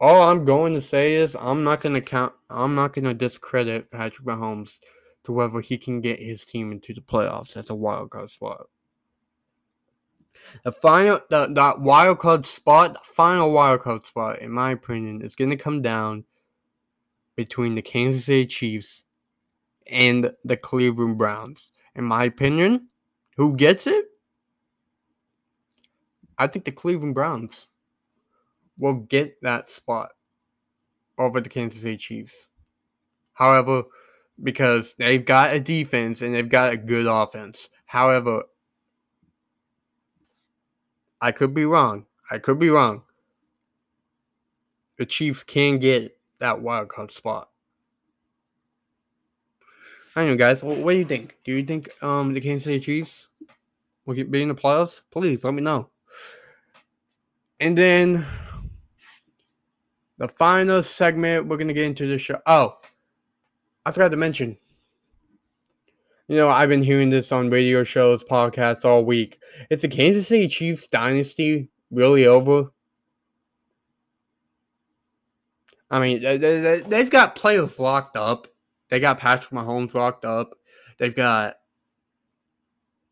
All 0.00 0.22
I'm 0.22 0.46
going 0.46 0.72
to 0.72 0.80
say 0.80 1.14
is 1.14 1.36
I'm 1.36 1.62
not 1.62 1.82
going 1.82 1.94
to 1.94 2.00
count 2.00 2.32
I'm 2.48 2.74
not 2.74 2.94
going 2.94 3.04
to 3.04 3.14
discredit 3.14 3.90
Patrick 3.90 4.26
Mahomes 4.26 4.78
to 5.24 5.32
whether 5.32 5.60
he 5.60 5.76
can 5.76 6.00
get 6.00 6.18
his 6.18 6.44
team 6.44 6.72
into 6.72 6.94
the 6.94 7.02
playoffs 7.02 7.56
as 7.56 7.68
a 7.68 7.74
wild 7.74 8.10
card 8.10 8.30
spot. 8.30 8.66
The 10.64 10.72
final 10.72 11.20
the, 11.28 11.48
that 11.54 11.80
wild 11.80 12.18
card 12.18 12.46
spot, 12.46 12.94
the 12.94 13.00
final 13.02 13.52
wild 13.52 13.80
card 13.80 14.06
spot, 14.06 14.38
in 14.38 14.50
my 14.50 14.70
opinion, 14.70 15.20
is 15.20 15.36
gonna 15.36 15.56
come 15.56 15.82
down 15.82 16.24
between 17.36 17.74
the 17.74 17.82
Kansas 17.82 18.24
City 18.24 18.46
Chiefs 18.46 19.04
and 19.86 20.34
the 20.44 20.56
Cleveland 20.56 21.18
Browns. 21.18 21.72
In 21.94 22.04
my 22.04 22.24
opinion, 22.24 22.88
who 23.36 23.54
gets 23.54 23.86
it? 23.86 24.06
I 26.38 26.46
think 26.46 26.64
the 26.64 26.72
Cleveland 26.72 27.14
Browns 27.14 27.66
will 28.80 28.94
get 28.94 29.40
that 29.42 29.68
spot 29.68 30.10
over 31.18 31.40
the 31.40 31.48
Kansas 31.48 31.82
City 31.82 31.98
Chiefs. 31.98 32.48
However, 33.34 33.84
because 34.42 34.94
they've 34.94 35.24
got 35.24 35.54
a 35.54 35.60
defense 35.60 36.22
and 36.22 36.34
they've 36.34 36.48
got 36.48 36.72
a 36.72 36.76
good 36.76 37.06
offense. 37.06 37.68
However, 37.84 38.44
I 41.20 41.32
could 41.32 41.54
be 41.54 41.66
wrong. 41.66 42.06
I 42.30 42.38
could 42.38 42.58
be 42.58 42.70
wrong. 42.70 43.02
The 44.96 45.06
Chiefs 45.06 45.44
can 45.44 45.78
get 45.78 46.16
that 46.38 46.62
wild 46.62 46.88
card 46.88 47.10
spot. 47.10 47.50
I 50.16 50.24
know, 50.24 50.36
guys. 50.36 50.62
What, 50.62 50.78
what 50.78 50.92
do 50.92 50.98
you 50.98 51.04
think? 51.04 51.36
Do 51.44 51.52
you 51.52 51.64
think 51.64 51.90
um 52.02 52.32
the 52.32 52.40
Kansas 52.40 52.64
City 52.64 52.80
Chiefs 52.80 53.28
will 54.04 54.14
get 54.14 54.30
be 54.30 54.42
in 54.42 54.48
the 54.48 54.54
playoffs? 54.54 55.02
Please 55.10 55.44
let 55.44 55.54
me 55.54 55.62
know. 55.62 55.88
And 57.60 57.76
then 57.76 58.26
the 60.20 60.28
final 60.28 60.82
segment, 60.82 61.46
we're 61.46 61.56
gonna 61.56 61.72
get 61.72 61.86
into 61.86 62.06
the 62.06 62.18
show. 62.18 62.40
Oh, 62.44 62.76
I 63.86 63.90
forgot 63.90 64.10
to 64.10 64.18
mention. 64.18 64.58
You 66.28 66.36
know, 66.36 66.50
I've 66.50 66.68
been 66.68 66.82
hearing 66.82 67.08
this 67.08 67.32
on 67.32 67.48
radio 67.48 67.84
shows, 67.84 68.22
podcasts 68.22 68.84
all 68.84 69.02
week. 69.02 69.38
Is 69.70 69.80
the 69.80 69.88
Kansas 69.88 70.28
City 70.28 70.46
Chiefs 70.46 70.86
dynasty 70.86 71.70
really 71.90 72.26
over? 72.26 72.70
I 75.90 76.00
mean, 76.00 76.20
they've 76.20 77.10
got 77.10 77.34
players 77.34 77.80
locked 77.80 78.16
up. 78.16 78.46
They 78.90 79.00
got 79.00 79.18
Patrick 79.18 79.50
Mahomes 79.52 79.94
locked 79.94 80.26
up. 80.26 80.52
They've 80.98 81.16
got 81.16 81.56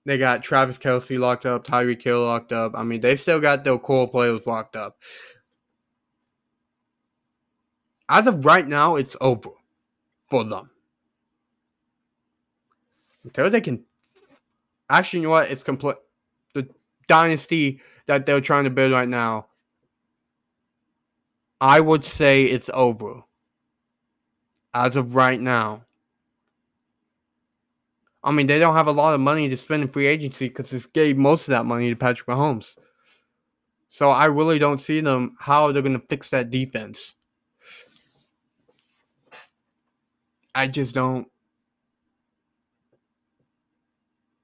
they 0.04 0.18
got 0.18 0.42
Travis 0.42 0.78
Kelce 0.78 1.18
locked 1.18 1.46
up, 1.46 1.66
Tyreek 1.66 2.02
Hill 2.02 2.22
locked 2.22 2.52
up. 2.52 2.72
I 2.74 2.82
mean, 2.82 3.00
they 3.00 3.16
still 3.16 3.40
got 3.40 3.64
their 3.64 3.78
core 3.78 4.08
players 4.08 4.46
locked 4.46 4.76
up. 4.76 4.98
As 8.08 8.26
of 8.26 8.44
right 8.44 8.66
now, 8.66 8.96
it's 8.96 9.16
over 9.20 9.50
for 10.30 10.44
them. 10.44 10.70
Until 13.24 13.50
they 13.50 13.60
can 13.60 13.84
actually, 14.88 15.20
you 15.20 15.24
know 15.24 15.30
what? 15.30 15.50
It's 15.50 15.62
complete. 15.62 15.96
The 16.54 16.68
dynasty 17.06 17.80
that 18.06 18.24
they're 18.24 18.40
trying 18.40 18.64
to 18.64 18.70
build 18.70 18.92
right 18.92 19.08
now, 19.08 19.46
I 21.60 21.80
would 21.80 22.04
say 22.04 22.44
it's 22.44 22.70
over. 22.72 23.22
As 24.72 24.96
of 24.96 25.14
right 25.14 25.40
now. 25.40 25.84
I 28.22 28.30
mean, 28.30 28.46
they 28.46 28.58
don't 28.58 28.74
have 28.74 28.86
a 28.86 28.92
lot 28.92 29.14
of 29.14 29.20
money 29.20 29.48
to 29.48 29.56
spend 29.56 29.82
in 29.82 29.88
free 29.88 30.06
agency 30.06 30.48
because 30.48 30.70
this 30.70 30.86
gave 30.86 31.16
most 31.16 31.48
of 31.48 31.52
that 31.52 31.64
money 31.64 31.88
to 31.88 31.96
Patrick 31.96 32.28
Mahomes. 32.28 32.76
So 33.88 34.10
I 34.10 34.26
really 34.26 34.58
don't 34.58 34.80
see 34.80 35.00
them 35.00 35.36
how 35.38 35.72
they're 35.72 35.82
going 35.82 35.98
to 35.98 36.06
fix 36.06 36.30
that 36.30 36.50
defense. 36.50 37.14
I 40.58 40.66
just 40.66 40.92
don't. 40.92 41.28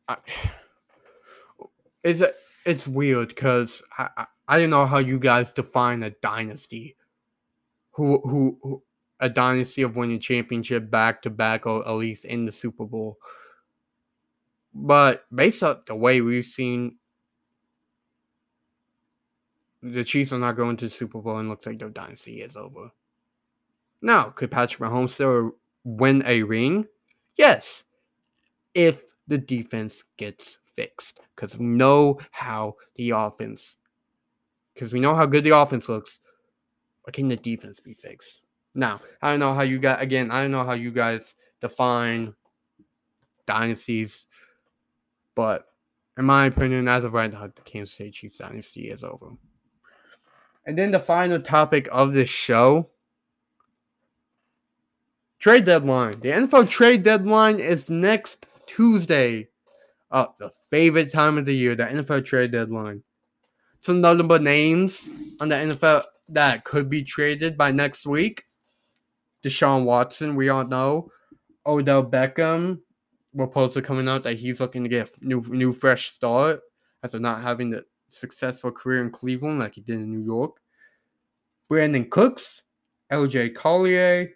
I, 0.06 0.16
it's 2.04 2.22
it's 2.64 2.86
weird 2.86 3.30
because 3.30 3.82
I, 3.98 4.10
I 4.16 4.26
I 4.46 4.60
don't 4.60 4.70
know 4.70 4.86
how 4.86 4.98
you 4.98 5.18
guys 5.18 5.52
define 5.52 6.04
a 6.04 6.10
dynasty. 6.10 6.94
Who 7.94 8.20
who, 8.20 8.60
who 8.62 8.82
a 9.18 9.28
dynasty 9.28 9.82
of 9.82 9.96
winning 9.96 10.20
championship 10.20 10.88
back 10.88 11.20
to 11.22 11.30
back 11.30 11.66
or 11.66 11.86
at 11.86 11.94
least 11.94 12.24
in 12.26 12.44
the 12.44 12.52
Super 12.52 12.84
Bowl. 12.84 13.18
But 14.72 15.24
based 15.34 15.64
on 15.64 15.82
the 15.84 15.96
way 15.96 16.20
we've 16.20 16.44
seen 16.44 16.98
the 19.82 20.04
Chiefs 20.04 20.32
are 20.32 20.38
not 20.38 20.56
going 20.56 20.76
to 20.76 20.84
the 20.84 20.90
Super 20.92 21.20
Bowl 21.20 21.38
and 21.38 21.48
looks 21.48 21.66
like 21.66 21.80
their 21.80 21.88
dynasty 21.88 22.40
is 22.40 22.56
over. 22.56 22.90
Now, 24.00 24.24
could 24.24 24.52
Patrick 24.52 24.88
Mahomes 24.88 25.10
still 25.10 25.56
win 25.84 26.22
a 26.26 26.42
ring? 26.42 26.86
Yes, 27.36 27.84
if 28.74 29.02
the 29.26 29.38
defense 29.38 30.04
gets 30.16 30.58
fixed. 30.74 31.20
Because 31.34 31.56
we 31.56 31.66
know 31.66 32.18
how 32.30 32.76
the 32.96 33.10
offense, 33.10 33.76
because 34.72 34.92
we 34.92 35.00
know 35.00 35.14
how 35.14 35.26
good 35.26 35.44
the 35.44 35.56
offense 35.56 35.88
looks. 35.88 36.20
Why 37.02 37.12
can 37.12 37.28
the 37.28 37.36
defense 37.36 37.80
be 37.80 37.94
fixed? 37.94 38.42
Now, 38.74 39.00
I 39.22 39.30
don't 39.30 39.40
know 39.40 39.54
how 39.54 39.62
you 39.62 39.78
guys, 39.78 40.00
again, 40.00 40.30
I 40.30 40.42
don't 40.42 40.50
know 40.50 40.64
how 40.64 40.72
you 40.72 40.90
guys 40.90 41.34
define 41.60 42.34
dynasties, 43.46 44.26
but 45.34 45.66
in 46.16 46.24
my 46.24 46.46
opinion, 46.46 46.88
as 46.88 47.04
of 47.04 47.14
right 47.14 47.32
now, 47.32 47.46
the 47.54 47.62
Kansas 47.62 47.94
City 47.94 48.10
Chiefs 48.10 48.38
dynasty 48.38 48.90
is 48.90 49.04
over. 49.04 49.32
And 50.66 50.78
then 50.78 50.92
the 50.92 50.98
final 50.98 51.40
topic 51.40 51.88
of 51.92 52.12
this 52.12 52.30
show 52.30 52.90
Trade 55.44 55.66
deadline. 55.66 56.18
The 56.20 56.30
NFL 56.30 56.70
trade 56.70 57.02
deadline 57.02 57.60
is 57.60 57.90
next 57.90 58.46
Tuesday. 58.64 59.48
Uh, 60.10 60.28
the 60.38 60.48
favorite 60.70 61.12
time 61.12 61.36
of 61.36 61.44
the 61.44 61.54
year, 61.54 61.74
the 61.74 61.84
NFL 61.84 62.24
trade 62.24 62.50
deadline. 62.50 63.02
Some 63.78 64.00
notable 64.00 64.38
names 64.38 65.10
on 65.40 65.50
the 65.50 65.56
NFL 65.56 66.04
that 66.30 66.64
could 66.64 66.88
be 66.88 67.02
traded 67.02 67.58
by 67.58 67.72
next 67.72 68.06
week. 68.06 68.44
Deshaun 69.44 69.84
Watson, 69.84 70.34
we 70.34 70.48
all 70.48 70.66
know. 70.66 71.10
Odell 71.66 72.06
Beckham, 72.06 72.80
reports 73.34 73.76
are 73.76 73.82
coming 73.82 74.08
out 74.08 74.22
that 74.22 74.38
he's 74.38 74.60
looking 74.60 74.82
to 74.82 74.88
get 74.88 75.10
a 75.20 75.26
new, 75.26 75.42
new 75.42 75.74
fresh 75.74 76.08
start 76.10 76.62
after 77.02 77.18
not 77.18 77.42
having 77.42 77.68
the 77.68 77.84
successful 78.08 78.72
career 78.72 79.02
in 79.02 79.10
Cleveland 79.10 79.58
like 79.58 79.74
he 79.74 79.82
did 79.82 79.96
in 79.96 80.10
New 80.10 80.24
York. 80.24 80.52
Brandin 81.70 82.08
Cooks, 82.08 82.62
LJ 83.12 83.54
Collier, 83.54 84.30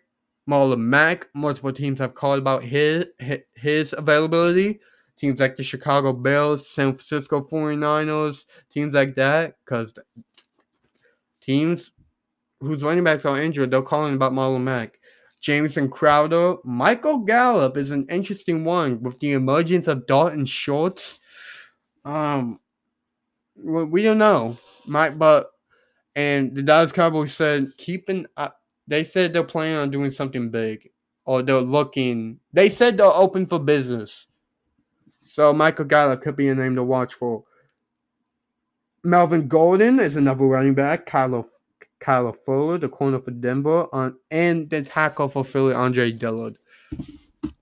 Marlon 0.48 0.80
Mack. 0.80 1.28
Multiple 1.34 1.72
teams 1.72 2.00
have 2.00 2.14
called 2.14 2.38
about 2.38 2.64
his, 2.64 3.06
his 3.54 3.94
availability. 3.96 4.80
Teams 5.16 5.40
like 5.40 5.56
the 5.56 5.62
Chicago 5.62 6.12
Bears, 6.12 6.66
San 6.68 6.92
Francisco 6.92 7.42
49ers, 7.42 8.44
teams 8.72 8.94
like 8.94 9.16
that, 9.16 9.56
because 9.64 9.92
teams 11.40 11.90
whose 12.60 12.82
running 12.82 13.04
backs 13.04 13.24
are 13.24 13.40
injured, 13.40 13.70
they're 13.70 13.82
calling 13.82 14.14
about 14.14 14.32
Marlon 14.32 14.62
Mack. 14.62 14.98
Jamison 15.40 15.88
Crowder, 15.88 16.56
Michael 16.64 17.18
Gallup 17.18 17.76
is 17.76 17.90
an 17.90 18.06
interesting 18.10 18.64
one 18.64 19.02
with 19.02 19.18
the 19.20 19.32
emergence 19.32 19.86
of 19.86 20.06
Dalton 20.06 20.46
Schultz. 20.46 21.20
Um, 22.04 22.58
we 23.56 24.02
don't 24.02 24.18
know, 24.18 24.56
Mike, 24.86 25.18
but 25.18 25.50
and 26.16 26.54
the 26.54 26.62
Dallas 26.62 26.92
Cowboys 26.92 27.32
said 27.32 27.72
keeping. 27.76 28.26
Uh, 28.36 28.48
they 28.88 29.04
said 29.04 29.32
they're 29.32 29.44
planning 29.44 29.76
on 29.76 29.90
doing 29.90 30.10
something 30.10 30.50
big, 30.50 30.90
or 31.24 31.42
they're 31.42 31.60
looking. 31.60 32.40
They 32.52 32.70
said 32.70 32.96
they're 32.96 33.06
open 33.06 33.46
for 33.46 33.58
business. 33.58 34.26
So 35.26 35.52
Michael 35.52 35.84
Gallup 35.84 36.22
could 36.22 36.36
be 36.36 36.48
a 36.48 36.54
name 36.54 36.74
to 36.76 36.82
watch 36.82 37.14
for. 37.14 37.44
Melvin 39.04 39.46
Gordon 39.46 40.00
is 40.00 40.16
another 40.16 40.44
running 40.46 40.74
back. 40.74 41.06
Kyler 41.06 41.44
Kyler 42.00 42.34
Fuller, 42.44 42.78
the 42.78 42.88
corner 42.88 43.20
for 43.20 43.30
Denver, 43.30 43.86
on 43.92 44.16
and 44.30 44.70
the 44.70 44.82
tackle 44.82 45.28
for 45.28 45.44
Philly, 45.44 45.74
Andre 45.74 46.12
Dillard. 46.12 46.56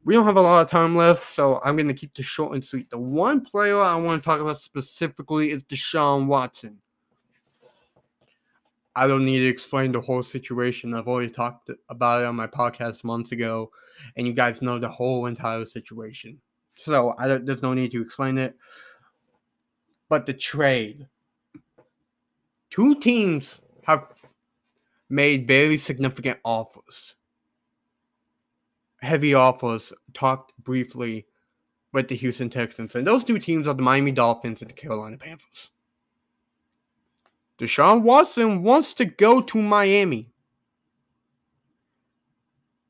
We 0.04 0.14
don't 0.14 0.24
have 0.24 0.36
a 0.36 0.40
lot 0.40 0.62
of 0.62 0.70
time 0.70 0.94
left, 0.94 1.26
so 1.26 1.60
I'm 1.64 1.74
going 1.74 1.88
to 1.88 1.94
keep 1.94 2.14
this 2.14 2.26
short 2.26 2.54
and 2.54 2.64
sweet. 2.64 2.88
The 2.90 2.98
one 2.98 3.40
player 3.40 3.78
I 3.78 3.96
want 3.96 4.22
to 4.22 4.24
talk 4.24 4.40
about 4.40 4.60
specifically 4.60 5.50
is 5.50 5.64
Deshaun 5.64 6.26
Watson. 6.26 6.78
I 8.96 9.06
don't 9.06 9.26
need 9.26 9.40
to 9.40 9.48
explain 9.48 9.92
the 9.92 10.00
whole 10.00 10.22
situation. 10.22 10.94
I've 10.94 11.06
already 11.06 11.30
talked 11.30 11.70
about 11.90 12.22
it 12.22 12.24
on 12.24 12.34
my 12.34 12.46
podcast 12.46 13.04
months 13.04 13.30
ago, 13.30 13.70
and 14.16 14.26
you 14.26 14.32
guys 14.32 14.62
know 14.62 14.78
the 14.78 14.88
whole 14.88 15.26
entire 15.26 15.66
situation. 15.66 16.40
So 16.78 17.14
I 17.18 17.28
don't, 17.28 17.44
there's 17.44 17.62
no 17.62 17.74
need 17.74 17.90
to 17.90 18.00
explain 18.00 18.38
it. 18.38 18.56
But 20.08 20.24
the 20.24 20.32
trade. 20.32 21.08
Two 22.70 22.94
teams 22.98 23.60
have 23.84 24.06
made 25.10 25.46
very 25.46 25.76
significant 25.76 26.38
offers. 26.42 27.16
Heavy 29.02 29.34
offers, 29.34 29.92
talked 30.14 30.52
briefly 30.58 31.26
with 31.92 32.08
the 32.08 32.16
Houston 32.16 32.48
Texans. 32.48 32.94
And 32.94 33.06
those 33.06 33.24
two 33.24 33.38
teams 33.38 33.68
are 33.68 33.74
the 33.74 33.82
Miami 33.82 34.12
Dolphins 34.12 34.62
and 34.62 34.70
the 34.70 34.74
Carolina 34.74 35.18
Panthers. 35.18 35.70
Deshaun 37.58 38.02
Watson 38.02 38.62
wants 38.62 38.94
to 38.94 39.04
go 39.04 39.40
to 39.40 39.58
Miami. 39.58 40.30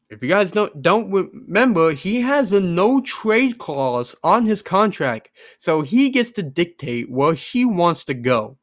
If 0.09 0.23
you 0.23 0.29
guys 0.29 0.53
don't 0.53 0.83
don't 0.83 1.11
remember, 1.11 1.93
he 1.93 2.21
has 2.21 2.53
a 2.53 2.61
no 2.61 3.01
trade 3.01 3.59
clause 3.59 4.15
on 4.23 4.47
his 4.47 4.63
contract, 4.63 5.31
so 5.59 5.83
he 5.83 6.11
gets 6.11 6.31
to 6.33 6.43
dictate 6.43 7.11
where 7.11 7.35
he 7.35 7.65
wants 7.65 8.05
to 8.05 8.15
go. 8.15 8.57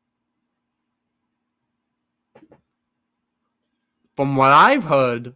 From 4.16 4.36
what 4.36 4.52
I've 4.52 4.86
heard, 4.86 5.34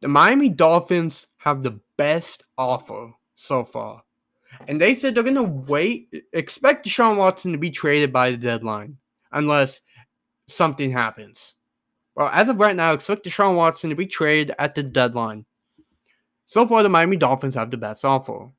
the 0.00 0.08
Miami 0.08 0.48
Dolphins 0.48 1.26
have 1.38 1.62
the 1.62 1.80
best 1.96 2.44
offer 2.56 3.12
so 3.34 3.64
far. 3.64 4.04
And 4.68 4.80
they 4.80 4.94
said 4.94 5.14
they're 5.14 5.22
going 5.22 5.34
to 5.34 5.42
wait, 5.42 6.14
expect 6.32 6.86
Deshaun 6.86 7.16
Watson 7.16 7.52
to 7.52 7.58
be 7.58 7.70
traded 7.70 8.12
by 8.12 8.30
the 8.30 8.36
deadline 8.36 8.98
unless 9.32 9.80
something 10.50 10.90
happens. 10.90 11.54
Well, 12.14 12.28
as 12.32 12.48
of 12.48 12.58
right 12.58 12.76
now, 12.76 12.92
expect 12.92 13.24
Deshaun 13.24 13.56
Watson 13.56 13.90
to 13.90 13.96
be 13.96 14.06
traded 14.06 14.54
at 14.58 14.74
the 14.74 14.82
deadline. 14.82 15.46
So 16.44 16.66
far, 16.66 16.82
the 16.82 16.88
Miami 16.88 17.16
Dolphins 17.16 17.54
have 17.54 17.70
the 17.70 17.76
best 17.76 18.04
offer. 18.04 18.50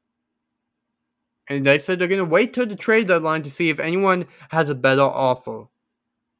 And 1.49 1.65
they 1.65 1.77
said 1.77 1.99
they're 1.99 2.07
going 2.07 2.19
to 2.19 2.25
wait 2.25 2.53
till 2.53 2.65
the 2.65 2.75
trade 2.75 3.07
deadline 3.07 3.43
to 3.43 3.51
see 3.51 3.69
if 3.69 3.79
anyone 3.79 4.27
has 4.49 4.69
a 4.69 4.75
better 4.75 5.01
offer. 5.01 5.65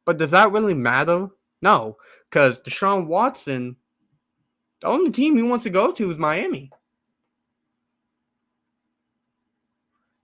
But 0.05 0.17
does 0.17 0.31
that 0.31 0.51
really 0.51 0.73
matter? 0.73 1.27
No, 1.61 1.97
because 2.29 2.61
Deshaun 2.61 3.07
Watson, 3.07 3.75
the 4.81 4.87
only 4.87 5.11
team 5.11 5.35
he 5.35 5.43
wants 5.43 5.63
to 5.63 5.69
go 5.69 5.91
to 5.91 6.09
is 6.09 6.17
Miami. 6.17 6.71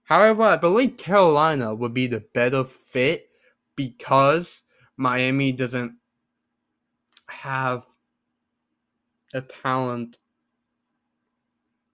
However, 0.04 0.42
I 0.42 0.56
believe 0.56 0.96
Carolina 0.96 1.74
would 1.74 1.92
be 1.92 2.06
the 2.06 2.20
better 2.32 2.64
fit 2.64 3.28
because 3.76 4.62
Miami 4.98 5.52
doesn't 5.52 5.94
have 7.28 7.86
a 9.32 9.40
talent 9.40 10.18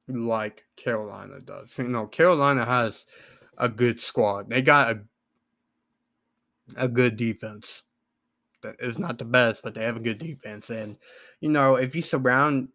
like 0.09 0.65
Carolina 0.77 1.41
does. 1.41 1.79
You 1.79 1.85
know, 1.85 2.07
Carolina 2.07 2.65
has 2.65 3.07
a 3.59 3.69
good 3.69 4.01
squad. 4.01 4.49
They 4.49 4.63
got 4.63 4.91
a 4.91 5.01
a 6.77 6.89
good 6.89 7.17
defense. 7.17 7.83
That 8.63 8.77
is 8.81 8.99
not 8.99 9.19
the 9.19 9.27
best, 9.27 9.63
but 9.63 9.75
they 9.75 9.85
have 9.85 9.97
a 9.97 10.01
good 10.01 10.19
defense. 10.19 10.71
And 10.71 10.97
you 11.41 11.51
know, 11.51 11.77
if 11.77 11.95
you 11.95 12.01
surround, 12.01 12.69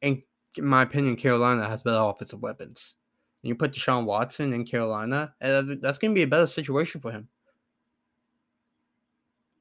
in, 0.00 0.22
my 0.56 0.82
opinion, 0.82 1.16
Carolina 1.16 1.68
has 1.68 1.82
better 1.82 2.00
offensive 2.00 2.40
weapons. 2.40 2.94
You 3.42 3.54
put 3.54 3.72
Deshaun 3.72 4.06
Watson 4.06 4.54
in 4.54 4.64
Carolina, 4.64 5.34
and 5.40 5.82
that's 5.82 5.98
going 5.98 6.12
to 6.12 6.18
be 6.18 6.22
a 6.22 6.26
better 6.26 6.46
situation 6.46 7.00
for 7.02 7.12
him. 7.12 7.28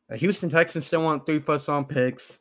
The 0.10 0.17
Houston 0.17 0.50
Texans 0.50 0.88
still 0.88 1.04
want 1.04 1.26
three 1.26 1.39
first 1.39 1.67
round 1.67 1.89
picks. 1.89 2.39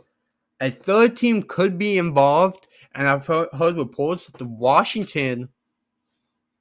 A 0.60 0.70
third 0.70 1.16
team 1.16 1.42
could 1.42 1.78
be 1.78 1.98
involved, 1.98 2.68
and 2.94 3.08
I've 3.08 3.26
heard, 3.26 3.48
heard 3.52 3.76
reports 3.76 4.26
that 4.26 4.38
the 4.38 4.46
Washington 4.46 5.48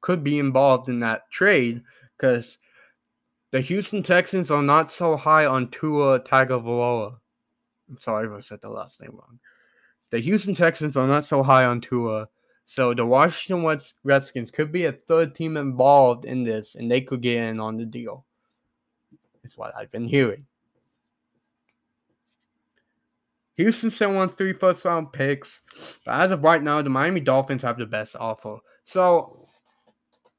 could 0.01 0.23
be 0.23 0.39
involved 0.39 0.89
in 0.89 0.99
that 0.99 1.29
trade 1.31 1.81
because 2.17 2.57
the 3.51 3.61
Houston 3.61 4.03
Texans 4.03 4.51
are 4.51 4.61
not 4.61 4.91
so 4.91 5.15
high 5.15 5.45
on 5.45 5.69
Tua 5.69 6.19
Tagovailoa. 6.19 7.17
I'm 7.89 8.01
sorry 8.01 8.27
if 8.27 8.33
I 8.33 8.39
said 8.39 8.61
the 8.61 8.69
last 8.69 9.01
name 9.01 9.11
wrong. 9.13 9.39
The 10.09 10.19
Houston 10.19 10.55
Texans 10.55 10.97
are 10.97 11.07
not 11.07 11.25
so 11.25 11.43
high 11.43 11.65
on 11.65 11.81
Tua, 11.81 12.27
so 12.65 12.93
the 12.93 13.05
Washington 13.05 13.79
Redskins 14.03 14.51
could 14.51 14.71
be 14.71 14.85
a 14.85 14.91
third 14.91 15.35
team 15.35 15.55
involved 15.55 16.25
in 16.25 16.43
this, 16.43 16.75
and 16.75 16.91
they 16.91 17.01
could 17.01 17.21
get 17.21 17.43
in 17.43 17.59
on 17.59 17.77
the 17.77 17.85
deal. 17.85 18.25
That's 19.43 19.57
what 19.57 19.73
I've 19.75 19.91
been 19.91 20.07
hearing. 20.07 20.47
Houston 23.57 23.89
still 23.89 24.13
wants 24.13 24.35
three 24.35 24.53
first 24.53 24.83
round 24.83 25.13
picks. 25.13 25.61
But 26.05 26.19
as 26.19 26.31
of 26.31 26.43
right 26.43 26.61
now, 26.61 26.81
the 26.81 26.89
Miami 26.89 27.21
Dolphins 27.21 27.61
have 27.61 27.77
the 27.77 27.85
best 27.85 28.15
offer. 28.15 28.57
So, 28.83 29.47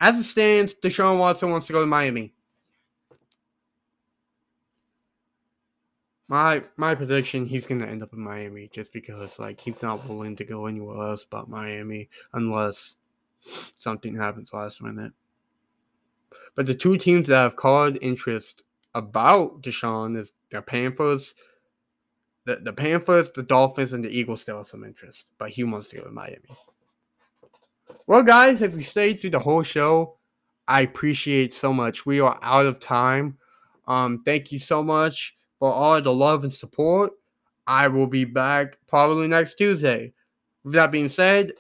as 0.01 0.19
it 0.19 0.25
stands, 0.25 0.75
Deshaun 0.75 1.19
Watson 1.19 1.51
wants 1.51 1.67
to 1.69 1.73
go 1.73 1.81
to 1.81 1.87
Miami. 1.87 2.35
My 6.29 6.63
my 6.77 6.95
prediction, 6.95 7.47
he's 7.47 7.67
gonna 7.67 7.87
end 7.87 8.03
up 8.03 8.13
in 8.13 8.21
Miami 8.21 8.69
just 8.73 8.93
because 8.93 9.39
like 9.39 9.61
he's 9.61 9.83
not 9.83 10.07
willing 10.09 10.37
to 10.37 10.45
go 10.45 10.67
anywhere 10.67 11.11
else 11.11 11.25
but 11.25 11.49
Miami 11.49 12.09
unless 12.33 12.97
something 13.79 14.17
happens 14.17 14.53
last 14.53 14.83
minute. 14.83 15.13
But 16.57 16.67
the 16.67 16.75
two 16.75 16.97
teams 16.97 17.29
that 17.29 17.37
have 17.37 17.57
called 17.57 17.99
interest 18.03 18.65
about 18.93 19.63
Deshaun 19.63 20.17
is 20.17 20.33
the 20.51 20.63
Panthers 20.63 21.35
the, 22.47 22.57
the 22.57 22.73
Panthers, 22.73 23.29
the 23.31 23.43
Dolphins, 23.43 23.93
and 23.93 24.05
the 24.05 24.09
Eagles 24.09 24.41
still 24.41 24.59
have 24.59 24.69
some 24.69 24.85
interest, 24.85 25.27
but 25.37 25.51
he 25.51 25.65
wants 25.65 25.89
to 25.89 25.97
go 25.97 26.05
to 26.05 26.11
Miami. 26.11 26.49
Well, 28.07 28.23
guys, 28.23 28.63
if 28.63 28.75
you 28.75 28.83
stayed 28.83 29.21
through 29.21 29.31
the 29.31 29.41
whole 29.41 29.65
show, 29.65 30.17
I 30.69 30.83
appreciate 30.83 31.53
so 31.53 31.73
much. 31.73 32.07
We 32.07 32.21
are 32.21 32.39
out 32.41 32.67
of 32.67 32.81
time. 32.81 33.39
Um, 33.87 34.23
thank 34.25 34.53
you 34.53 34.59
so 34.59 34.83
much 34.83 35.37
for 35.59 35.73
all 35.73 36.01
the 36.01 36.13
love 36.13 36.45
and 36.45 36.55
support. 36.55 37.13
I 37.67 37.89
will 37.89 38.07
be 38.07 38.25
back 38.25 38.79
probably 38.87 39.27
next 39.27 39.55
Tuesday. 39.55 40.13
With 40.65 40.75
that 40.75 40.93
being 40.93 41.09
said, 41.09 41.53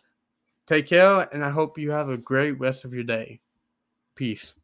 take 0.66 0.87
care, 0.87 1.29
and 1.33 1.44
I 1.44 1.51
hope 1.51 1.79
you 1.79 1.90
have 1.90 2.09
a 2.09 2.16
great 2.16 2.53
rest 2.61 2.85
of 2.85 2.94
your 2.94 3.05
day. 3.05 3.40
Peace. 4.14 4.55